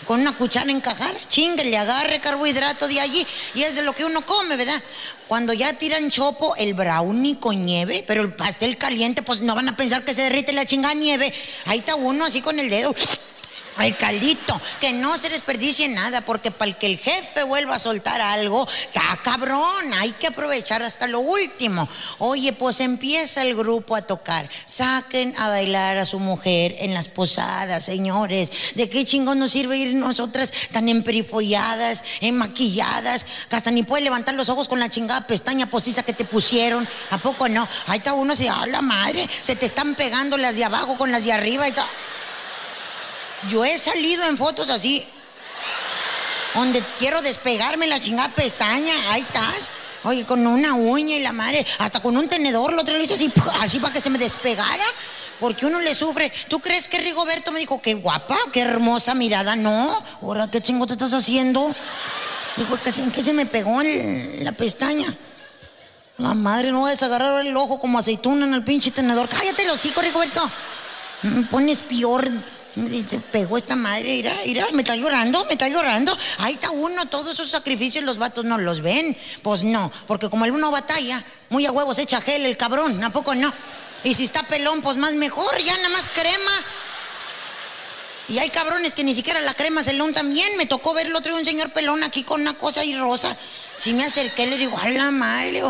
[0.07, 3.25] Con una cuchara encajada, chingue, le agarre carbohidrato de allí
[3.55, 4.83] y es de lo que uno come, ¿verdad?
[5.29, 9.69] Cuando ya tiran chopo, el brownie con nieve, pero el pastel caliente, pues no van
[9.69, 11.33] a pensar que se derrite la chingada nieve.
[11.67, 12.93] Ahí está uno así con el dedo.
[13.81, 17.79] El caldito, que no se desperdicie nada, porque para el que el jefe vuelva a
[17.79, 21.89] soltar algo, está cabrón, hay que aprovechar hasta lo último.
[22.19, 27.09] Oye, pues empieza el grupo a tocar, saquen a bailar a su mujer en las
[27.09, 28.53] posadas, señores.
[28.75, 34.35] ¿De qué chingón nos sirve ir nosotras tan emperifolladas, en maquilladas, hasta ni puedes levantar
[34.35, 36.89] los ojos con la chingada pestaña postiza que te pusieron?
[37.11, 37.67] ¿A poco no?
[37.87, 41.11] Ahí está uno, se a la madre, se te están pegando las de abajo con
[41.11, 41.87] las de arriba y está.
[43.49, 45.05] Yo he salido en fotos así,
[46.55, 49.71] donde quiero despegarme la chingada pestaña, ahí estás.
[50.05, 53.15] Oye, con una uña y la madre, hasta con un tenedor, lo otro le hice
[53.15, 54.85] así, así para que se me despegara.
[55.39, 56.33] Porque uno le sufre.
[56.49, 59.57] ¿Tú crees que Rigoberto me dijo, qué guapa, qué hermosa mirada?
[59.57, 61.75] No, ahora qué chingo te estás haciendo.
[62.57, 65.13] Dijo, se, que se me pegó en la pestaña.
[66.19, 69.29] La madre no va a desagarrar el ojo como aceituna en el pinche tenedor.
[69.29, 70.49] Cállate los hocico, Rigoberto.
[71.23, 72.31] Me pones peor.
[72.75, 76.17] Y Se pegó esta madre, mira, mira, me está llorando, me está llorando.
[76.39, 79.17] Ahí está uno, todos esos sacrificios los vatos no los ven.
[79.43, 83.13] Pues no, porque como el uno batalla, muy a huevos echa gel el cabrón, ¿a
[83.13, 83.53] poco no?
[84.05, 86.65] Y si está pelón, pues más mejor, ya nada más crema.
[88.29, 90.57] Y hay cabrones que ni siquiera la crema se bien.
[90.57, 93.37] Me tocó ver el otro día un señor pelón aquí con una cosa ahí rosa.
[93.75, 95.63] Si me acerqué, le digo, a la madre, le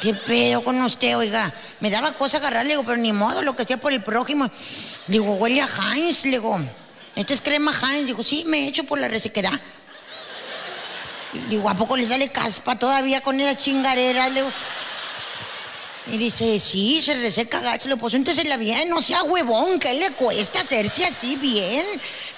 [0.00, 1.52] ¿qué pedo con usted, oiga?
[1.80, 4.46] Me daba cosa agarrar, le digo, pero ni modo, lo que sea por el prójimo.
[5.06, 6.60] Le digo, huele a Heinz, le digo,
[7.14, 8.06] ¿esto es crema Heinz?
[8.06, 9.52] Digo, sí, me he hecho por la resequedad.
[11.32, 14.28] Le digo, ¿a poco le sale caspa todavía con esa chingarera?
[14.28, 14.52] Le digo,
[16.06, 17.94] y dice, sí, se reseca gacho.
[17.96, 21.84] Pues úntesela bien, no sea huevón, ¿qué le cuesta hacerse así bien?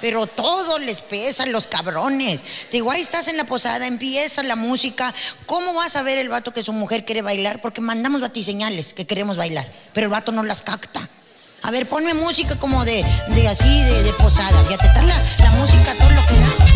[0.00, 2.42] Pero todo les pesa los cabrones.
[2.42, 5.12] Te digo, ahí estás en la posada, empieza la música.
[5.46, 7.60] ¿Cómo vas a ver el vato que su mujer quiere bailar?
[7.60, 11.08] Porque mandamos batiseñales que queremos bailar, pero el vato no las capta.
[11.62, 14.62] A ver, ponme música como de, de así, de, de posada.
[14.64, 16.75] Fíjate, está la, la música, todo lo que da.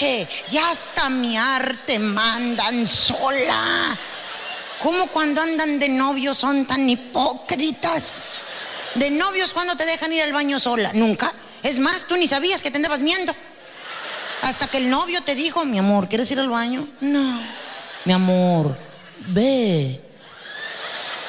[0.00, 0.28] Escuche.
[0.48, 3.96] Ya hasta mi arte mandan sola.
[4.80, 8.30] ¿Cómo cuando andan de novios son tan hipócritas?
[8.94, 10.92] De novios cuando te dejan ir al baño sola.
[10.94, 11.32] Nunca.
[11.62, 13.34] Es más, tú ni sabías que te andabas miendo.
[14.42, 16.88] Hasta que el novio te dijo, mi amor, ¿quieres ir al baño?
[17.00, 17.42] No.
[18.06, 18.76] Mi amor,
[19.28, 20.00] ve.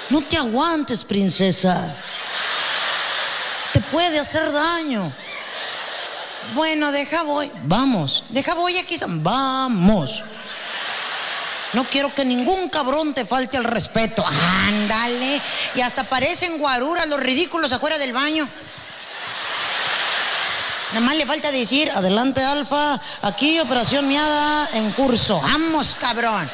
[0.10, 1.94] No te aguantes, princesa.
[3.74, 5.14] Te puede hacer daño.
[6.54, 7.52] Bueno, deja voy.
[7.64, 8.26] Vamos.
[8.30, 8.98] Deja voy aquí.
[9.08, 10.24] Vamos.
[11.74, 14.26] No quiero que ningún cabrón te falte al respeto.
[14.68, 15.42] Ándale.
[15.76, 18.48] Y hasta parecen guaruras los ridículos afuera del baño.
[20.90, 25.40] Nada más le falta decir, adelante Alfa, aquí operación miada en curso.
[25.40, 26.50] Vamos, cabrón.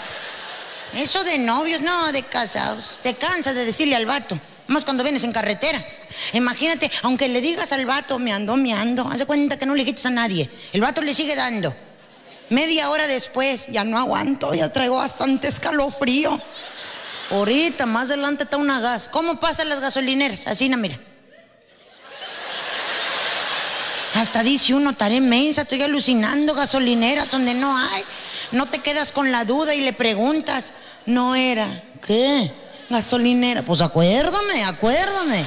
[0.93, 3.00] Eso de novios, no, de casados.
[3.02, 4.39] Te cansas de decirle al vato.
[4.68, 5.84] Más cuando vienes en carretera.
[6.34, 9.76] Imagínate, aunque le digas al vato, me ando, me ando, haz de cuenta que no
[9.76, 10.49] le quites a nadie.
[10.74, 11.74] El vato le sigue dando.
[12.49, 16.39] Media hora después, ya no aguanto, ya traigo bastante escalofrío.
[17.32, 19.09] Ahorita, más adelante está una gas.
[19.09, 20.47] ¿Cómo pasan las gasolineras?
[20.47, 20.97] Así, no, mira.
[24.13, 28.03] Hasta dice uno, estaré mensa, estoy alucinando gasolineras donde no hay.
[28.51, 30.74] No te quedas con la duda y le preguntas,
[31.05, 31.84] no era.
[32.05, 32.49] ¿Qué?
[32.89, 33.61] Gasolinera.
[33.63, 35.45] Pues acuérdame, acuérdame.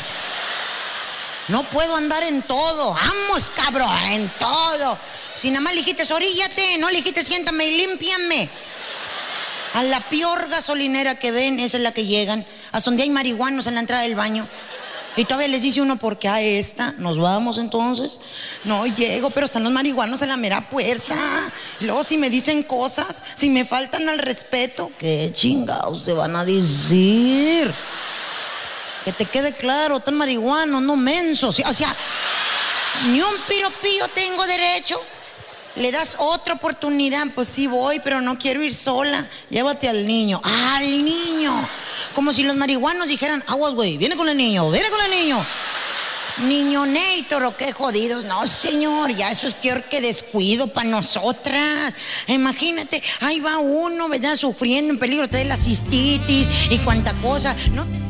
[1.51, 2.95] No puedo andar en todo.
[2.95, 4.97] Vamos, cabrón, en todo.
[5.35, 8.49] Si nada más le dijiste, oríllate, no le dijiste, siéntame y límpiame.
[9.75, 12.47] A la peor gasolinera que ven, esa es la que llegan.
[12.73, 14.49] A donde hay marihuanos en la entrada del baño.
[15.17, 18.21] Y todavía les dice uno, porque a esta nos vamos entonces.
[18.65, 21.17] No llego, pero están los marihuanos en la mera puerta.
[21.81, 26.37] Y luego si me dicen cosas, si me faltan al respeto, ¿qué chingados te van
[26.37, 27.75] a decir?
[29.05, 31.59] Que te quede claro, tan marihuano, no mensos.
[31.67, 31.95] O sea,
[33.07, 35.01] ni un piropillo tengo derecho.
[35.77, 39.27] Le das otra oportunidad, pues sí voy, pero no quiero ir sola.
[39.49, 40.41] Llévate al niño.
[40.75, 41.69] Al niño.
[42.15, 45.47] Como si los marihuanos dijeran, aguas, güey, viene con el niño, viene con el niño.
[46.39, 48.25] Niño Nator, o qué jodidos.
[48.25, 51.95] No, señor, ya eso es peor que descuido para nosotras.
[52.27, 54.37] Imagínate, ahí va uno, ¿verdad?
[54.37, 57.55] Sufriendo en peligro de la cistitis y cuánta cosa.
[57.73, 58.10] No te-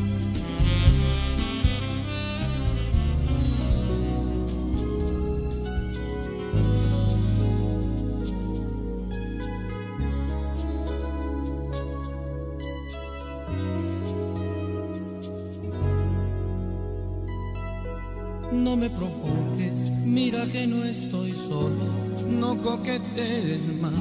[18.61, 21.87] No me provoques, mira que no estoy solo,
[22.29, 23.93] no coquetees más.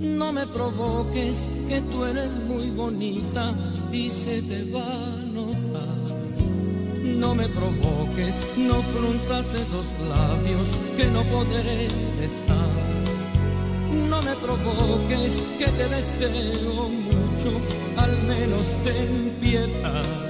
[0.00, 3.54] No me provoques, que tú eres muy bonita
[3.92, 6.00] y se te va a notar.
[7.02, 12.72] No me provoques, no frunzas esos labios que no podré besar.
[14.08, 17.50] No me provoques, que te deseo mucho,
[17.98, 20.29] al menos ten piedad.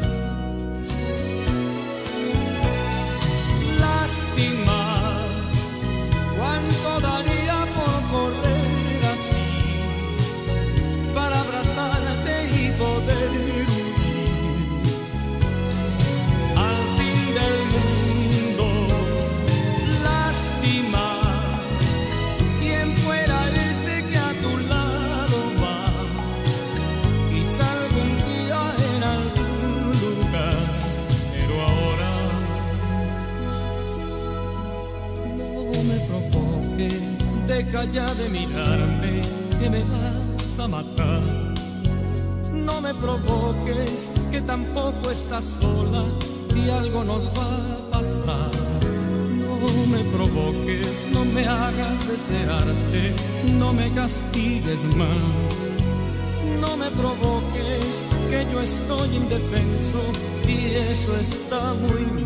[61.21, 62.20] Está muy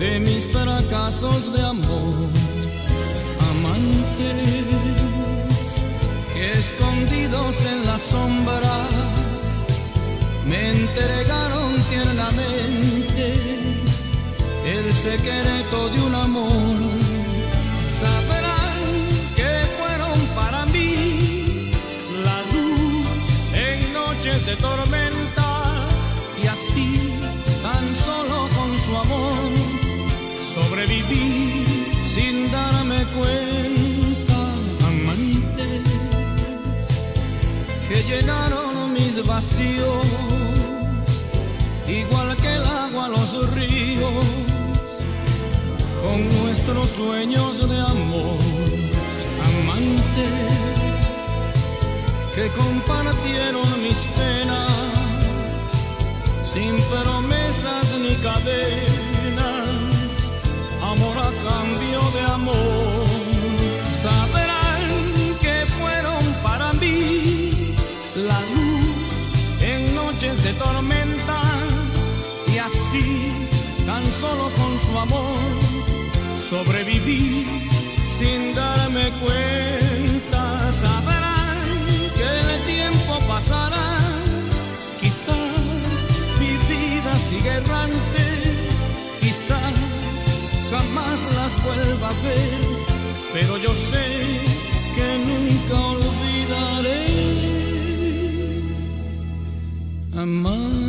[0.00, 2.28] de mis fracasos de amor,
[3.50, 4.64] amantes
[6.34, 8.88] que escondidos en la sombra
[10.44, 13.34] me entregaron tiernamente
[14.66, 16.49] el secreto de un amor.
[41.88, 44.24] Igual que el agua los ríos,
[46.02, 48.38] con nuestros sueños de amor,
[49.48, 50.52] amantes,
[52.34, 54.70] que compartieron mis penas,
[56.44, 58.89] sin promesas ni cadenas
[76.50, 77.46] sobreviví
[78.18, 80.42] sin darme cuenta.
[80.72, 81.64] Sabrán
[82.16, 83.90] que el tiempo pasará,
[85.00, 85.38] quizá
[86.40, 88.24] mi vida sigue errante,
[89.20, 89.60] quizá
[90.72, 92.60] jamás las vuelva a ver,
[93.32, 94.06] pero yo sé
[94.96, 97.06] que nunca olvidaré.
[100.16, 100.79] Amantes.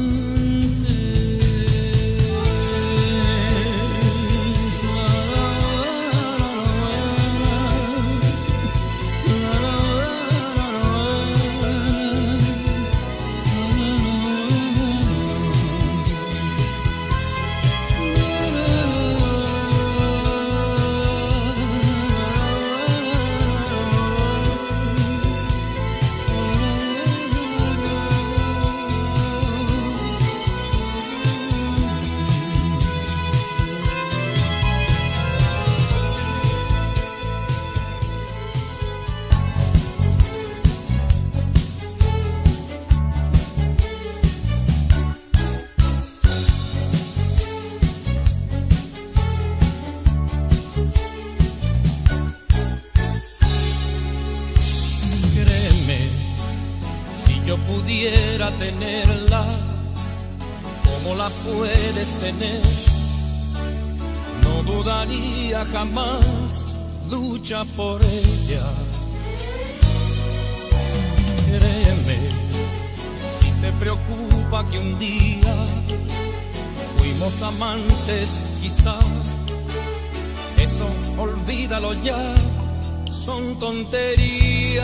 [83.12, 84.84] Son tonterías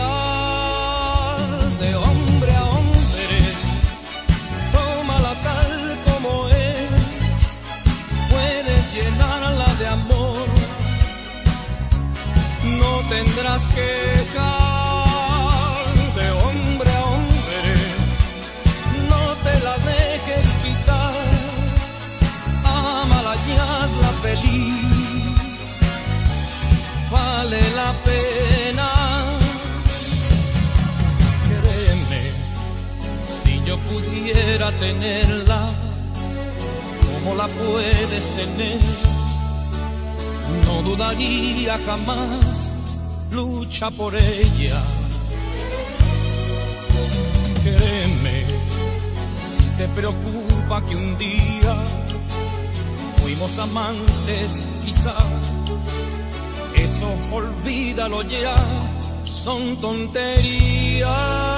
[1.79, 3.39] de hombre a hombre.
[4.71, 6.89] Tómala tal como es,
[8.29, 10.47] puedes llenarla de amor.
[12.79, 14.16] No tendrás quejar
[34.57, 35.69] pudiera tenerla,
[37.13, 38.79] como la puedes tener,
[40.65, 42.73] no dudaría jamás,
[43.29, 44.81] lucha por ella.
[47.61, 48.45] Créeme,
[49.45, 51.75] si te preocupa que un día
[53.21, 55.23] fuimos amantes, quizás
[56.73, 58.55] eso olvídalo ya,
[59.23, 61.56] son tonterías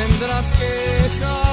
[0.00, 1.49] tendrás quejar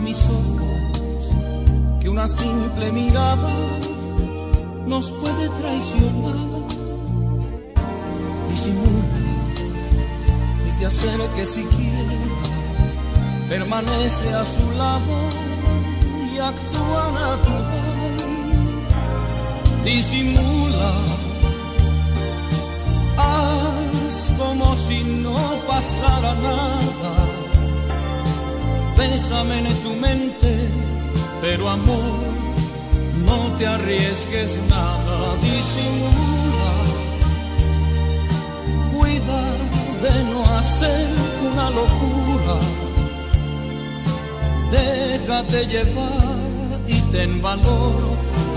[0.00, 1.34] mis ojos
[2.00, 3.52] que una simple mirada
[4.86, 6.36] nos puede traicionar.
[8.48, 9.18] Disimula,
[10.64, 10.70] ni
[11.34, 12.18] te si siquiera,
[13.48, 15.16] permanece a su lado
[16.32, 18.16] y actúa natural.
[19.84, 20.92] Disimula,
[23.16, 25.36] haz como si no
[25.66, 27.35] pasara nada
[28.96, 30.68] bésame en tu mente,
[31.40, 32.20] pero amor,
[33.24, 36.72] no te arriesgues nada, disimula,
[38.92, 39.42] cuida
[40.04, 41.08] de no hacer
[41.48, 42.56] una locura,
[44.70, 46.46] déjate llevar
[46.88, 48.02] y ten valor,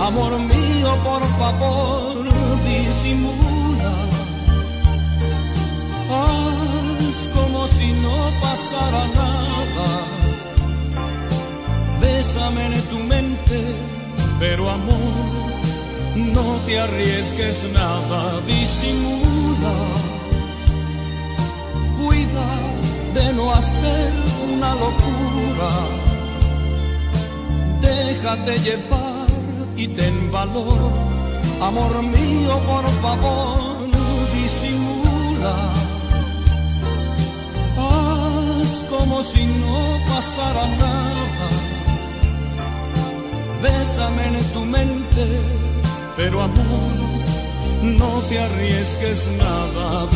[0.00, 2.24] amor mío, por favor,
[2.64, 3.50] disimula.
[6.12, 10.19] Haz como si no pasara nada
[12.10, 13.58] bésame en tu mente,
[14.38, 15.50] pero amor,
[16.36, 19.76] no te arriesgues nada, disimula,
[21.98, 22.48] cuida
[23.16, 24.10] de no hacer
[24.52, 25.72] una locura,
[27.80, 29.28] déjate llevar
[29.76, 30.92] y ten valor,
[31.68, 33.88] amor mío, por favor,
[34.34, 35.56] disimula.
[37.82, 41.59] Haz como si no pasara nada.
[43.62, 45.26] Bésame en tu mente,
[46.16, 46.92] pero amor,
[47.82, 50.06] no te arriesgues nada.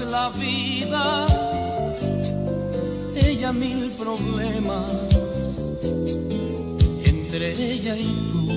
[0.00, 1.26] La vida,
[3.14, 4.88] ella mil problemas.
[7.04, 8.48] Entre ella y tú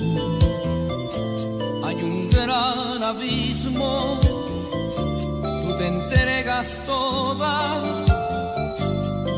[1.84, 4.18] hay un gran abismo.
[4.22, 7.82] Tú te entregas toda,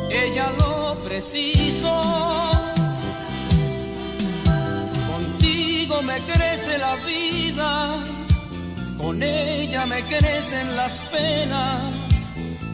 [0.09, 1.91] ella lo preciso.
[5.11, 7.99] Contigo me crece la vida,
[9.23, 11.83] ella me crecen las penas.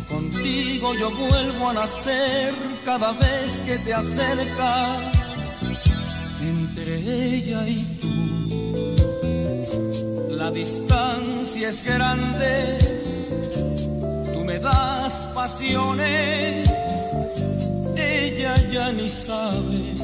[0.09, 5.01] Contigo yo vuelvo a nacer cada vez que te acercas.
[6.41, 6.99] Entre
[7.37, 8.97] ella y tú,
[10.31, 12.79] la distancia es grande.
[14.33, 16.71] Tú me das pasiones,
[17.97, 19.95] ella ya ni sabe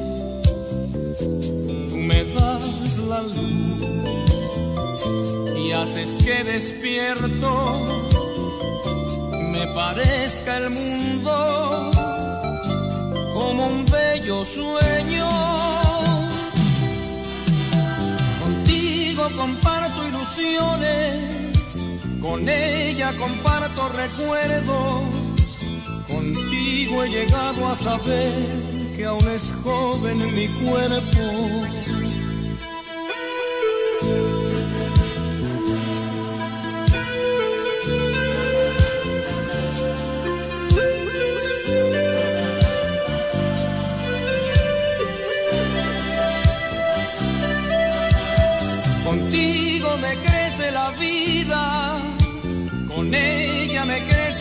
[1.89, 3.80] tú me das la luz
[5.81, 7.49] haces que despierto
[9.51, 11.91] me parezca el mundo
[13.33, 15.29] como un bello sueño.
[18.41, 21.15] Contigo comparto ilusiones,
[22.21, 25.01] con ella comparto recuerdos,
[26.07, 28.33] contigo he llegado a saber
[28.95, 31.90] que aún es joven mi cuerpo.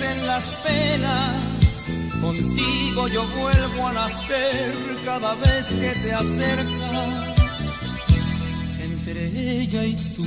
[0.00, 1.84] Crecen las penas.
[2.20, 4.74] Contigo yo vuelvo a nacer
[5.04, 7.96] cada vez que te acercas.
[8.82, 10.24] Entre ella y tú,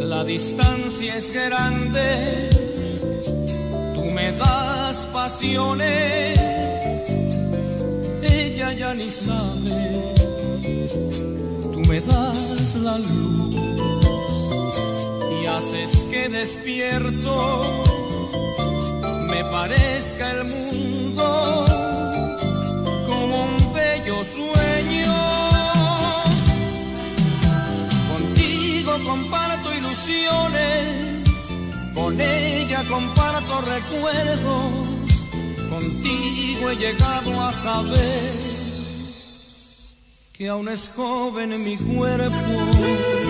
[0.00, 2.50] la distancia es grande.
[3.94, 6.40] Tú me das pasiones,
[8.22, 10.14] ella ya ni sabe
[11.72, 13.69] tú me das la luz
[15.60, 17.84] haces que despierto
[19.28, 21.66] me parezca el mundo
[23.06, 25.14] como un bello sueño.
[28.10, 31.52] Contigo comparto ilusiones,
[31.94, 34.64] con ella comparto recuerdos,
[35.68, 38.50] contigo he llegado a saber
[40.32, 43.29] que aún es joven mi cuerpo.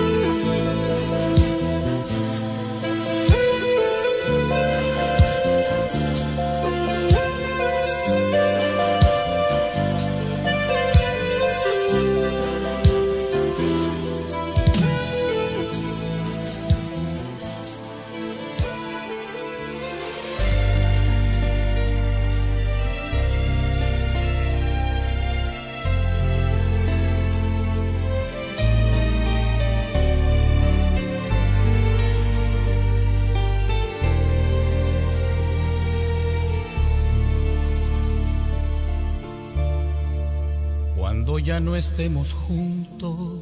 [41.60, 43.40] No estemos juntos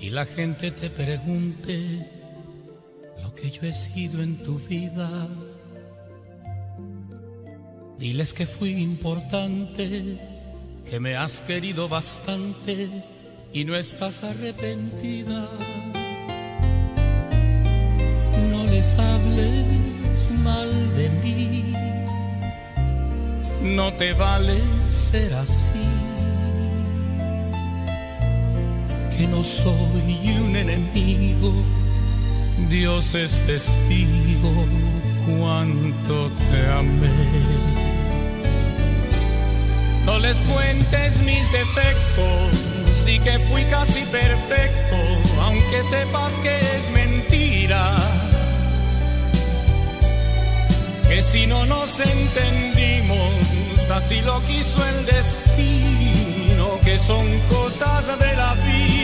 [0.00, 2.08] y la gente te pregunte
[3.22, 5.28] lo que yo he sido en tu vida,
[7.98, 10.18] diles que fui importante,
[10.88, 12.88] que me has querido bastante
[13.52, 15.48] y no estás arrepentida.
[18.50, 21.74] No les hables mal de mí,
[23.74, 24.60] no te vale
[24.90, 26.07] ser así.
[29.18, 31.52] Que no soy un enemigo,
[32.70, 34.52] Dios es testigo
[35.26, 37.10] cuánto te amé.
[40.06, 44.96] No les cuentes mis defectos, di que fui casi perfecto,
[45.42, 47.96] aunque sepas que es mentira.
[51.08, 53.34] Que si no nos entendimos,
[53.90, 58.97] así lo quiso el destino, que son cosas de la vida.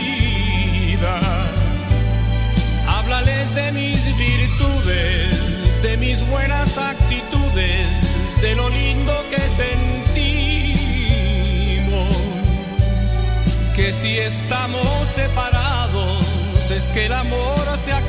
[2.87, 7.87] Háblales de mis virtudes, de mis buenas actitudes,
[8.41, 9.75] de lo lindo que sentimos.
[13.75, 16.25] Que si estamos separados,
[16.71, 18.01] es que el amor se ha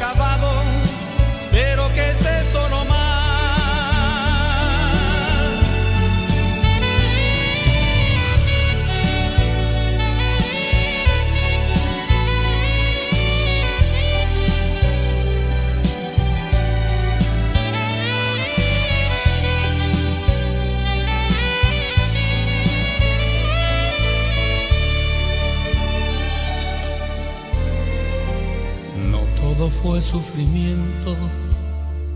[29.57, 31.16] todo fue sufrimiento,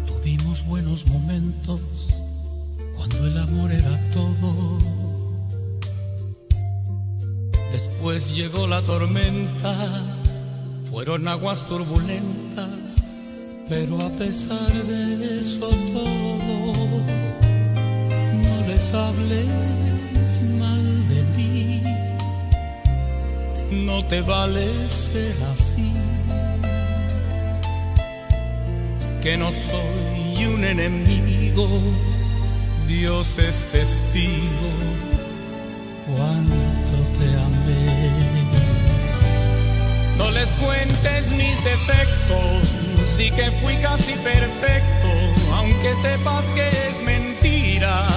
[0.06, 1.80] tuvimos buenos momentos
[2.94, 4.78] cuando el amor era todo.
[7.72, 9.74] Después llegó la tormenta,
[10.90, 13.00] fueron aguas turbulentas,
[13.68, 16.74] pero a pesar de eso todo,
[18.42, 21.82] no les hables mal de mí,
[23.86, 25.90] no te vale ser así
[29.20, 31.68] que no soy un enemigo,
[32.86, 34.70] Dios es testigo
[36.06, 38.20] cuánto te amé.
[40.16, 45.08] No les cuentes mis defectos, di que fui casi perfecto,
[45.54, 48.08] aunque sepas que es mentira.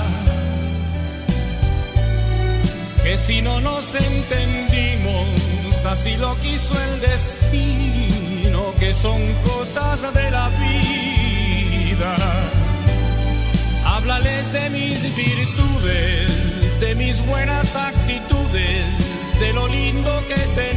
[3.03, 5.27] Que si no nos entendimos,
[5.85, 10.82] así lo quiso el destino, que son cosas de la vida.
[13.85, 18.85] Háblales de mis virtudes, de mis buenas actitudes,
[19.39, 20.73] de lo lindo que sentimos.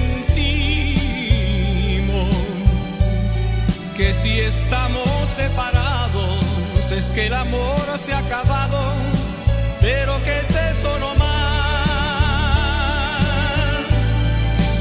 [3.96, 6.44] Que si estamos separados,
[6.90, 8.92] es que el amor se ha acabado,
[9.80, 11.56] pero que es eso no más.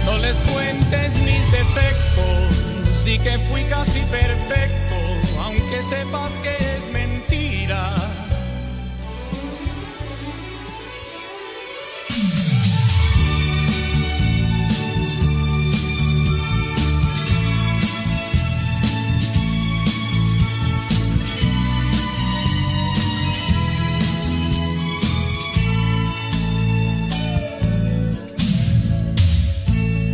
[0.05, 4.84] No les cuentes mis defectos, di que fui casi perfecto,
[5.89, 7.95] sepas que es mentira.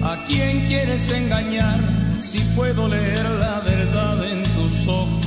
[0.04, 1.80] ¿A quién quieres engañar
[2.20, 5.21] si puedo leer la verdad en tus ojos?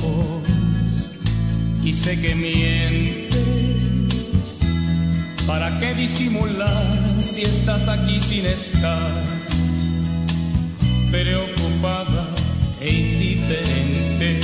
[1.85, 3.35] Y sé que mientes.
[5.45, 6.83] ¿Para qué disimular
[7.21, 9.23] si estás aquí sin estar?
[11.11, 12.25] Preocupada
[12.81, 14.39] e indiferente.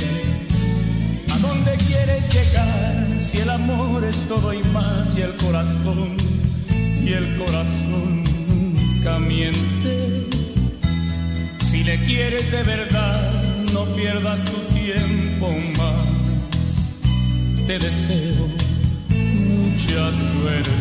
[1.34, 6.16] ¿A dónde quieres llegar si el amor es todo y más y el corazón
[7.04, 10.28] y el corazón nunca miente?
[11.58, 13.42] Si le quieres de verdad,
[13.72, 16.11] no pierdas tu tiempo más.
[17.66, 18.48] Te deseo
[19.10, 20.72] mucha suerte.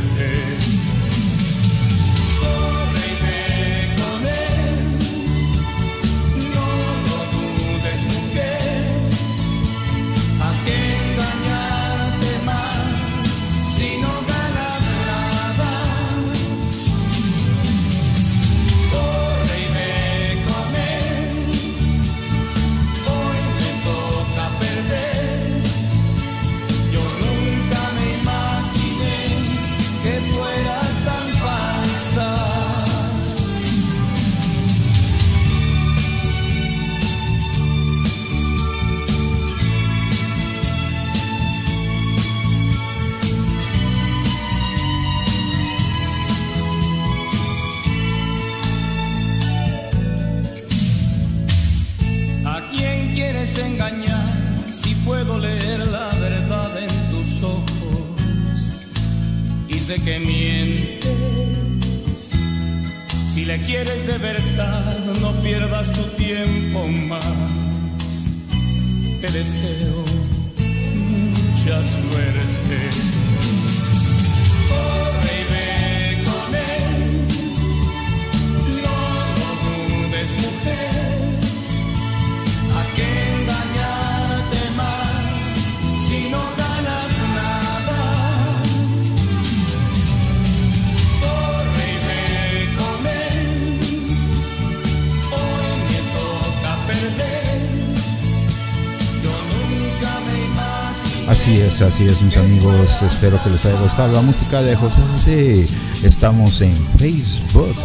[101.88, 103.02] Así es, mis amigos.
[103.02, 105.66] Espero que les haya gustado la música de José José.
[106.04, 107.76] Estamos en Facebook,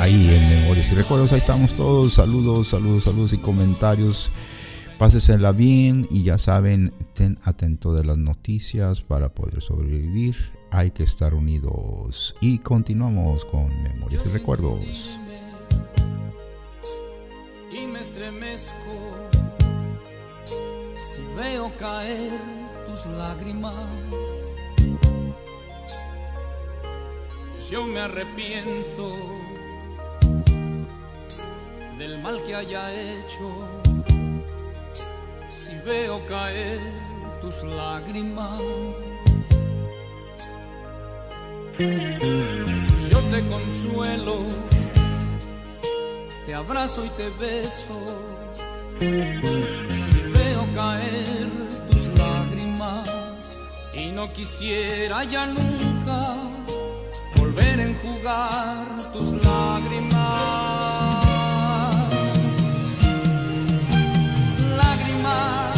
[0.00, 1.32] ahí en Memorias y Recuerdos.
[1.32, 2.12] Ahí estamos todos.
[2.12, 4.30] Saludos, saludos, saludos y comentarios.
[4.98, 10.36] Pásesela bien y ya saben, estén atentos de las noticias para poder sobrevivir.
[10.70, 12.36] Hay que estar unidos.
[12.42, 15.18] Y continuamos con Memorias y Recuerdos.
[17.72, 18.74] y me estremezco
[20.96, 22.57] si veo caer
[23.02, 23.74] tus lágrimas.
[27.70, 29.14] Yo me arrepiento
[31.98, 33.50] del mal que haya hecho
[35.48, 36.80] si veo caer
[37.40, 38.60] tus lágrimas.
[41.78, 44.46] Yo te consuelo
[46.46, 47.94] te abrazo y te beso.
[48.98, 51.57] Si veo caer
[54.18, 56.34] no quisiera ya nunca
[57.36, 61.24] volver a enjugar tus lágrimas.
[64.80, 65.76] Lágrimas,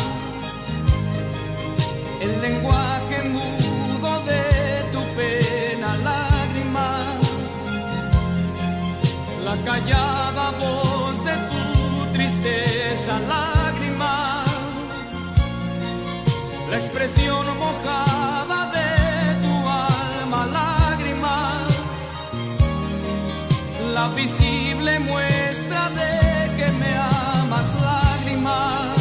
[2.22, 4.44] el lenguaje mudo de
[4.94, 7.20] tu pena, lágrimas
[9.44, 14.48] la callada voz de tu tristeza, lágrimas,
[16.70, 18.09] la expresión mojada
[24.14, 28.96] visible muestra de que me amas, lágrimas,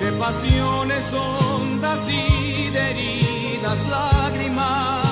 [0.00, 5.02] de pasiones hondas y de heridas, lágrimas.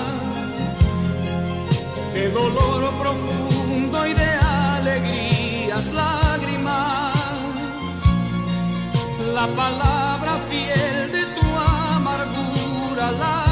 [2.14, 7.14] De dolor profundo y de alegrías, lágrimas,
[9.34, 13.49] la palabra fiel de tu amargura, lágrimas,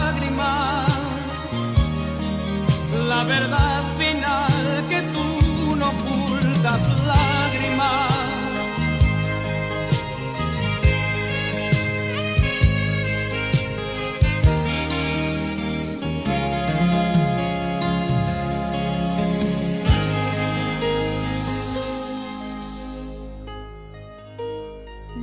[3.08, 8.08] la verdad final que tú no ocultas, lágrimas.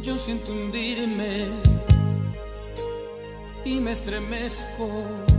[0.01, 1.47] Yo siento hundirme
[3.63, 5.34] y me estremezco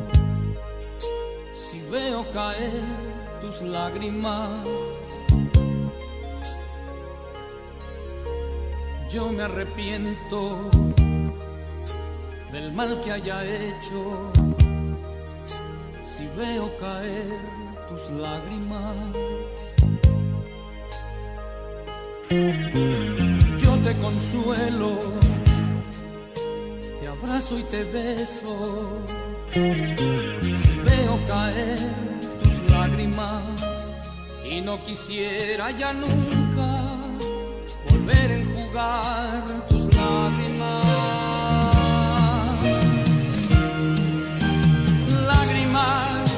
[1.97, 2.83] veo caer
[3.41, 4.65] tus lágrimas.
[9.11, 10.71] Yo me arrepiento
[12.53, 14.31] del mal que haya hecho
[16.03, 17.31] si veo caer
[17.89, 19.57] tus lágrimas.
[23.63, 24.93] Yo te consuelo,
[26.99, 28.55] te abrazo y te beso.
[29.57, 31.79] Si veo caer
[32.43, 33.97] tus lágrimas
[34.45, 36.69] y no quisiera ya nunca
[37.89, 40.85] volver a enjugar tus lágrimas.
[45.27, 46.31] Lágrimas,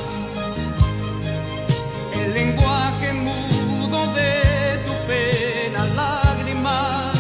[2.15, 7.19] el lenguaje mudo de tu pena, lágrimas,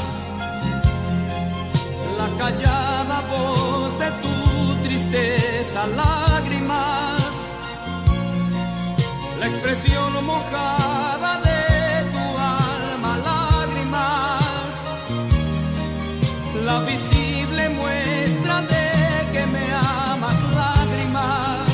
[2.16, 5.37] la callada voz de tu tristeza,
[5.74, 7.22] lágrimas,
[9.38, 14.74] la expresión mojada de tu alma, lágrimas,
[16.64, 21.68] la visible muestra de que me amas, lágrimas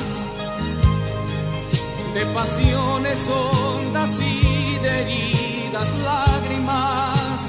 [2.15, 7.41] de pasiones hondas y de heridas lágrimas,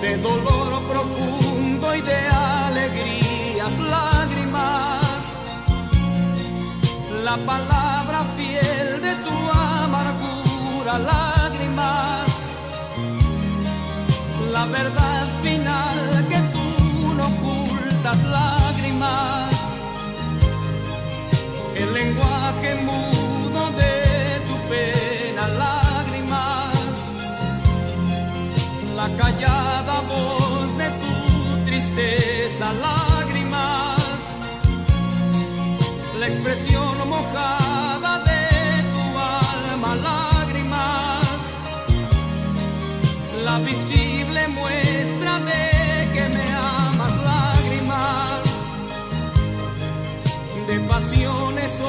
[0.00, 1.27] de dolor profundo
[7.30, 9.36] la palabra fiel de tu
[9.84, 12.28] amargura lágrimas,
[14.56, 15.98] la verdad final
[16.30, 16.68] que tú
[17.18, 19.50] no ocultas lágrimas.
[21.82, 23.96] El lenguaje mudo de
[24.48, 26.92] tu pena, lágrimas,
[28.98, 31.14] la callada voz de tu
[31.66, 34.18] tristeza, lágrimas,
[36.20, 36.77] la expresión
[38.28, 41.40] de tu alma, lágrimas,
[43.44, 48.42] la visible muestra de que me amas, lágrimas.
[50.66, 51.80] De pasiones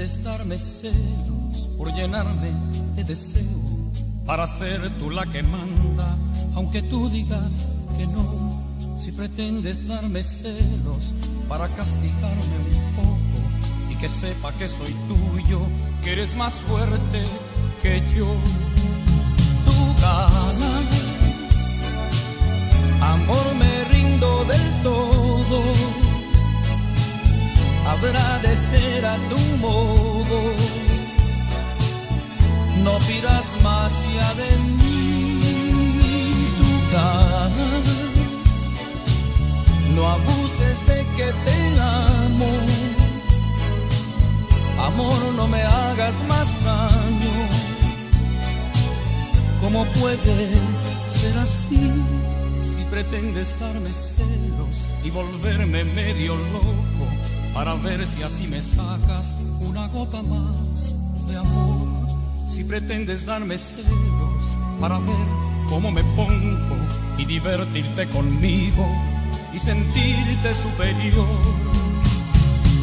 [0.00, 2.50] darme celos, por llenarme
[2.96, 3.90] de deseo,
[4.24, 6.16] para ser tú la que manda,
[6.54, 7.68] aunque tú digas
[7.98, 8.58] que no.
[8.96, 11.14] Si pretendes darme celos,
[11.48, 15.60] para castigarme un poco y que sepa que soy tuyo,
[16.02, 17.22] que eres más fuerte
[17.82, 18.28] que yo.
[19.66, 20.88] Tú ganas,
[23.02, 25.99] amor me rindo del todo
[27.90, 30.38] habrá de ser a tu modo.
[32.84, 35.40] No pidas más ya de mí,
[36.58, 37.88] tú ganas.
[39.94, 42.52] No abuses de que te amo.
[44.88, 47.36] Amor, no me hagas más daño.
[49.62, 50.60] ¿Cómo puedes
[51.18, 51.84] ser así?
[52.68, 59.86] Si pretendes darme celos y volverme medio loco para ver si así me sacas una
[59.88, 60.94] gota más
[61.26, 61.88] de amor.
[62.46, 64.44] Si pretendes darme celos
[64.80, 65.26] para ver
[65.68, 66.76] cómo me pongo
[67.18, 68.86] y divertirte conmigo
[69.52, 71.26] y sentirte superior.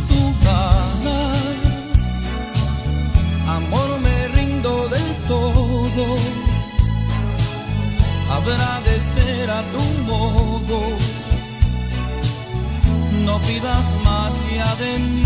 [0.07, 1.43] Tú ganas,
[3.47, 6.17] amor me rindo del todo.
[8.29, 10.81] Habrá de ser a tu modo
[13.27, 15.25] no pidas más ya de mí,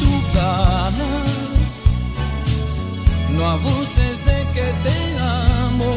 [0.00, 1.72] tú ganas,
[3.34, 5.92] no abuses de que te amo,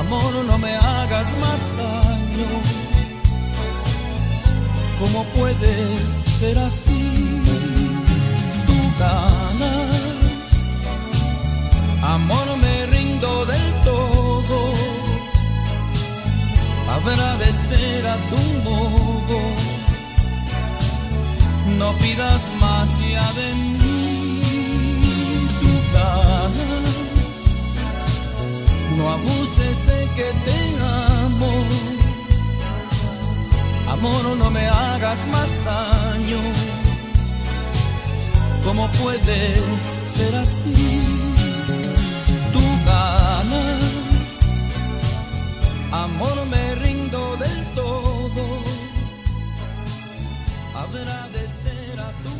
[0.00, 2.50] amor no me hagas más daño,
[5.00, 7.04] ¿cómo puedes ser así?
[8.66, 9.33] Tú ganas,
[17.76, 19.38] ser a tu modo.
[21.78, 24.40] No pidas más ya de mí,
[25.60, 27.38] tú ganas.
[28.96, 30.58] No abuses de que te
[31.22, 31.52] amo.
[33.94, 36.42] Amor, no me hagas más daño.
[38.64, 39.84] ¿Cómo puedes
[40.16, 41.02] ser así?
[42.52, 43.94] Tú ganas.
[45.92, 47.33] Amor, me rindo
[50.96, 52.34] Habrá de ser a tu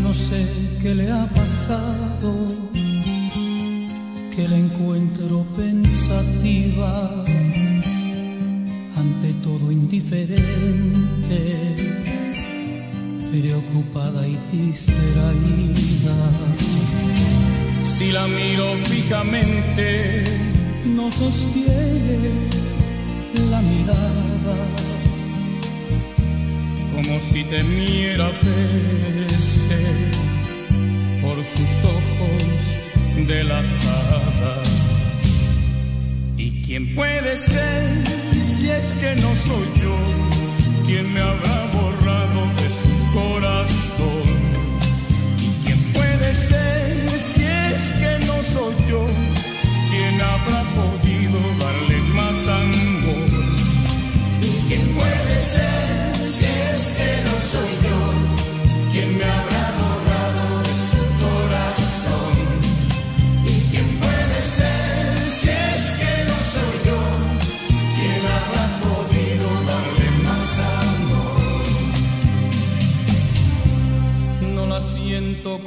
[0.00, 0.46] no sé
[0.80, 2.32] qué le ha pasado,
[4.34, 7.24] que la encuentro pensativa,
[9.70, 10.40] indiferente,
[13.30, 16.16] preocupada y distraída.
[17.84, 20.24] Si la miro fijamente,
[20.84, 22.30] no sostiene
[23.50, 24.56] la mirada,
[26.94, 29.80] como si temiera verse
[31.20, 34.62] por sus ojos delatada.
[36.36, 38.21] ¿Y quién puede ser
[38.82, 39.96] es que no soy yo?
[40.84, 41.62] ¿Quién me habrá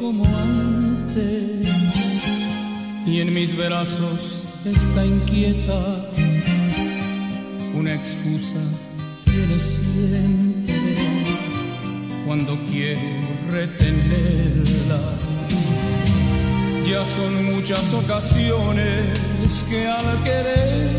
[0.06, 1.68] como antes
[3.07, 6.11] y en mis brazos está inquieta.
[7.73, 8.61] Una excusa
[9.23, 10.76] tiene siempre
[12.23, 13.02] cuando quiero
[13.52, 15.02] retenerla.
[16.88, 20.90] Ya son muchas ocasiones que al querer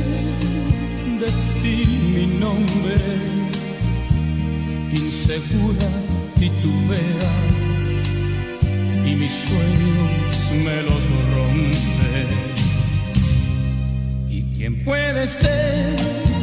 [1.20, 2.96] decir mi nombre
[4.92, 5.88] insegura
[6.38, 7.45] titubea y mis
[9.36, 10.10] sueños
[10.64, 11.04] me los
[11.34, 12.26] rompe.
[14.30, 15.96] ¿Y quién puede ser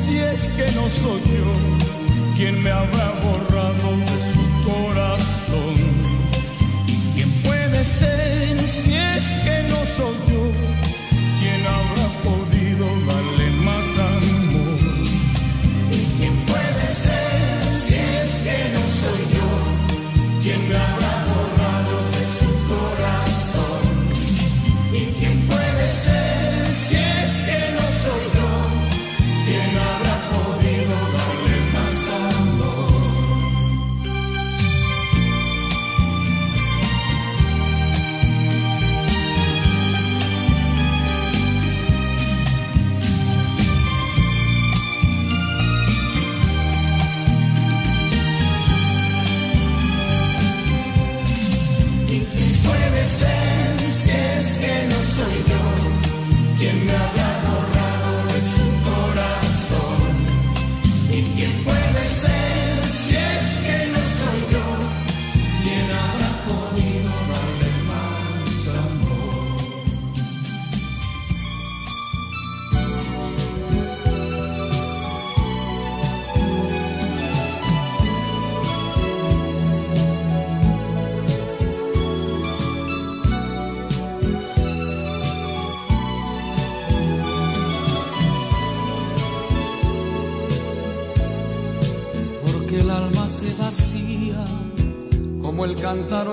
[0.05, 2.35] si es que no soy yo?
[2.35, 3.12] ¿Quién me habrá
[95.93, 96.32] cantar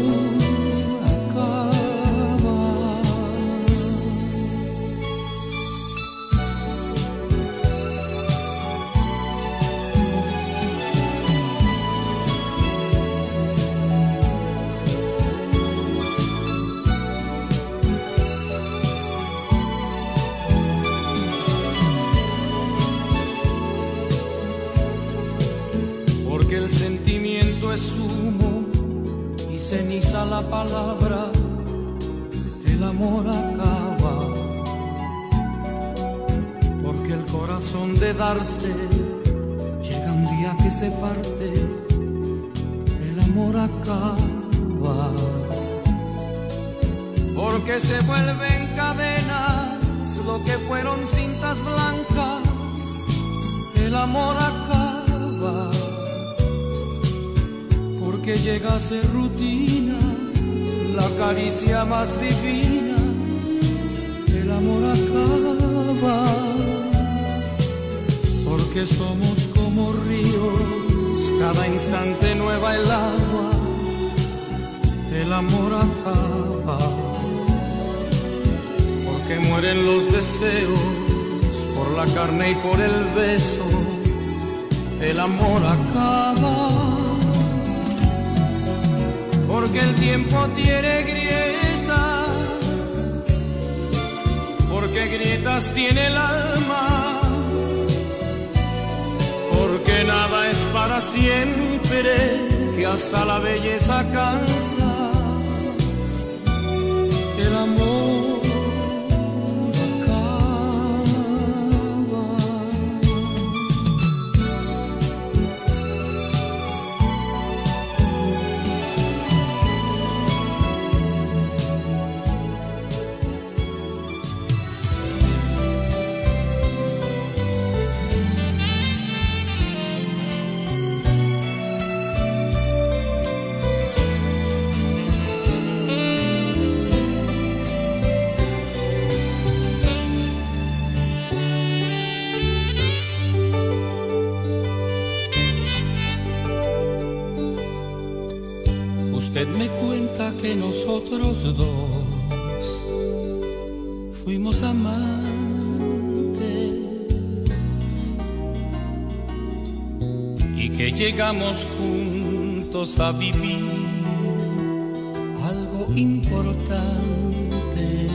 [166.41, 168.09] importante.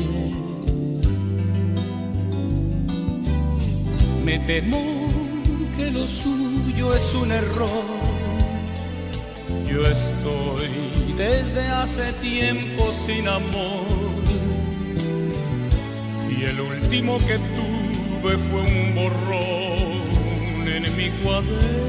[4.25, 5.09] Me temo
[5.77, 7.85] que lo suyo es un error.
[9.71, 13.87] Yo estoy desde hace tiempo sin amor.
[16.29, 21.87] Y el último que tuve fue un borrón en mi cuaderno.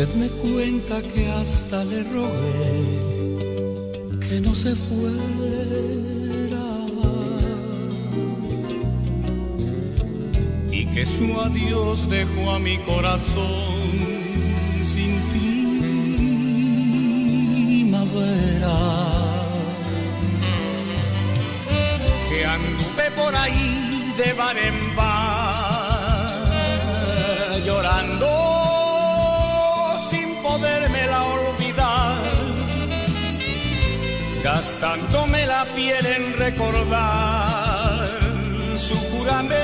[0.00, 2.86] Usted me cuenta que hasta le rogué
[4.26, 5.18] que no se fuera
[10.72, 13.90] y que su adiós dejó a mi corazón
[14.84, 15.20] sin
[17.82, 18.78] primavera.
[22.30, 26.40] Que anduve por ahí de bar en bar
[27.66, 28.39] llorando
[30.50, 32.18] podérmela olvidar,
[34.42, 38.08] gastándome la piel en recordar
[38.76, 39.60] su juramento.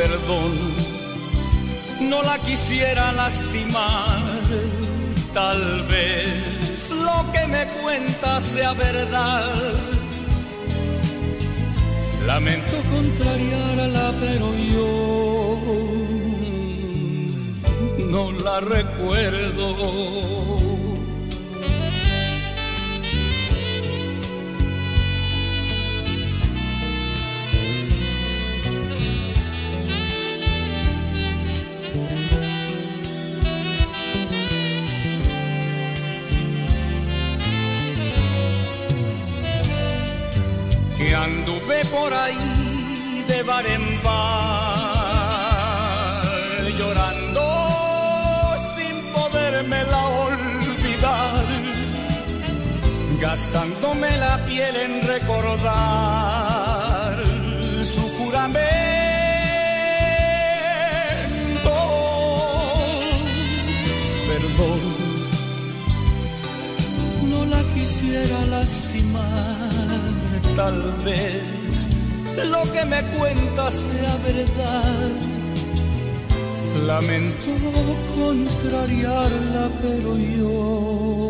[0.00, 0.52] Perdón,
[2.10, 4.22] no la quisiera lastimar,
[5.32, 5.62] tal
[5.94, 9.99] vez lo que me cuenta sea verdad.
[12.32, 14.88] Lamento contrariarla, pero yo
[18.08, 20.09] no la recuerdo.
[41.70, 44.22] Anduve por ahí de bar en bar,
[46.76, 47.42] llorando
[48.76, 51.44] sin podérmela olvidar,
[53.20, 55.54] gastándome la piel en recordar
[57.84, 58.70] su juramento.
[64.28, 64.80] Perdón,
[67.30, 69.70] no la quisiera lastimar,
[70.56, 71.59] tal vez
[72.44, 75.10] lo que me cuenta sea verdad.
[76.86, 77.50] Lamento
[78.14, 81.29] contrariarla, pero yo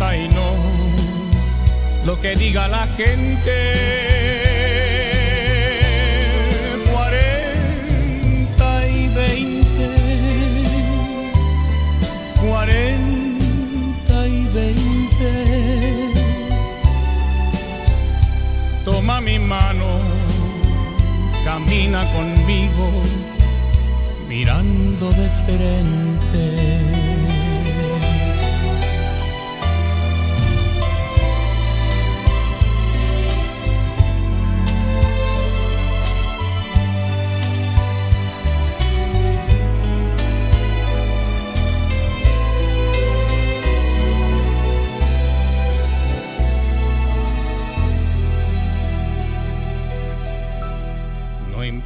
[0.00, 0.54] y no
[2.04, 3.56] lo que diga la gente.
[6.92, 9.88] Cuarenta y veinte,
[12.44, 15.32] cuarenta y veinte.
[18.84, 20.00] Toma mi mano,
[21.44, 22.90] camina conmigo
[24.28, 26.13] mirando de frente.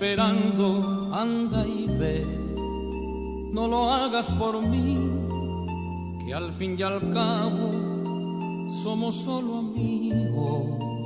[0.00, 2.24] Esperando, anda y ve,
[3.52, 4.96] no lo hagas por mí
[6.24, 11.04] que al fin y al cabo somos solo amigos.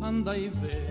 [0.00, 0.85] Anda y ve.